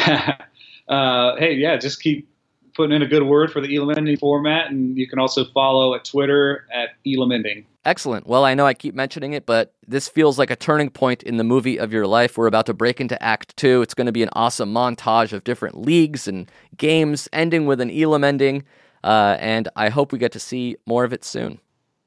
uh, 0.88 1.36
hey, 1.38 1.54
yeah, 1.54 1.78
just 1.78 2.02
keep 2.02 2.30
putting 2.76 2.96
in 2.96 3.02
a 3.02 3.08
good 3.08 3.24
word 3.24 3.52
for 3.52 3.62
the 3.62 3.76
Elam 3.76 3.98
ending 3.98 4.18
format, 4.18 4.72
and 4.72 4.98
you 4.98 5.08
can 5.08 5.20
also 5.20 5.46
follow 5.46 5.94
at 5.96 6.06
Twitter 6.06 6.68
at 6.74 6.90
Elam 7.06 7.32
ending. 7.32 7.66
Excellent. 7.86 8.26
Well, 8.26 8.46
I 8.46 8.54
know 8.54 8.66
I 8.66 8.74
keep 8.74 8.96
mentioning 8.96 9.34
it, 9.34 9.46
but 9.46 9.74
this 9.86 10.08
feels 10.08 10.40
like 10.40 10.50
a 10.50 10.56
turning 10.56 10.90
point 10.90 11.22
in 11.24 11.38
the 11.38 11.44
movie 11.44 11.78
of 11.78 11.92
your 11.92 12.08
life. 12.08 12.38
We're 12.38 12.48
about 12.48 12.66
to 12.68 12.74
break 12.74 13.02
into 13.02 13.22
Act 13.22 13.56
Two. 13.58 13.82
It's 13.82 13.94
going 13.94 14.06
to 14.06 14.14
be 14.14 14.24
an 14.24 14.30
awesome 14.34 14.74
montage 14.74 15.34
of 15.34 15.44
different 15.44 15.78
leagues 15.78 16.28
and 16.28 16.50
games, 16.78 17.28
ending 17.34 17.66
with 17.66 17.82
an 17.82 17.92
Elam 17.92 18.24
ending. 18.24 18.64
Uh, 19.04 19.36
and 19.40 19.68
I 19.76 19.90
hope 19.90 20.14
we 20.14 20.20
get 20.20 20.32
to 20.32 20.40
see 20.40 20.78
more 20.86 21.04
of 21.04 21.12
it 21.12 21.26
soon. 21.26 21.60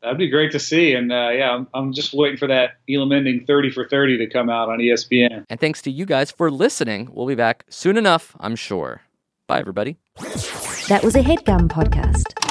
That'd 0.02 0.18
be 0.18 0.28
great 0.28 0.52
to 0.52 0.58
see. 0.58 0.94
And 0.94 1.12
uh, 1.12 1.30
yeah, 1.32 1.50
I'm, 1.52 1.66
I'm 1.74 1.92
just 1.92 2.12
waiting 2.14 2.36
for 2.36 2.46
that 2.46 2.78
Elam 2.88 3.12
ending 3.12 3.44
30 3.46 3.70
for 3.70 3.88
30 3.88 4.18
to 4.18 4.26
come 4.26 4.48
out 4.48 4.68
on 4.68 4.78
ESPN. 4.78 5.44
And 5.48 5.58
thanks 5.58 5.82
to 5.82 5.90
you 5.90 6.06
guys 6.06 6.30
for 6.30 6.50
listening. 6.50 7.08
We'll 7.12 7.26
be 7.26 7.34
back 7.34 7.64
soon 7.68 7.96
enough, 7.96 8.36
I'm 8.38 8.56
sure. 8.56 9.02
Bye, 9.48 9.60
everybody. 9.60 9.96
That 10.88 11.00
was 11.02 11.16
a 11.16 11.20
headgum 11.20 11.68
podcast. 11.68 12.45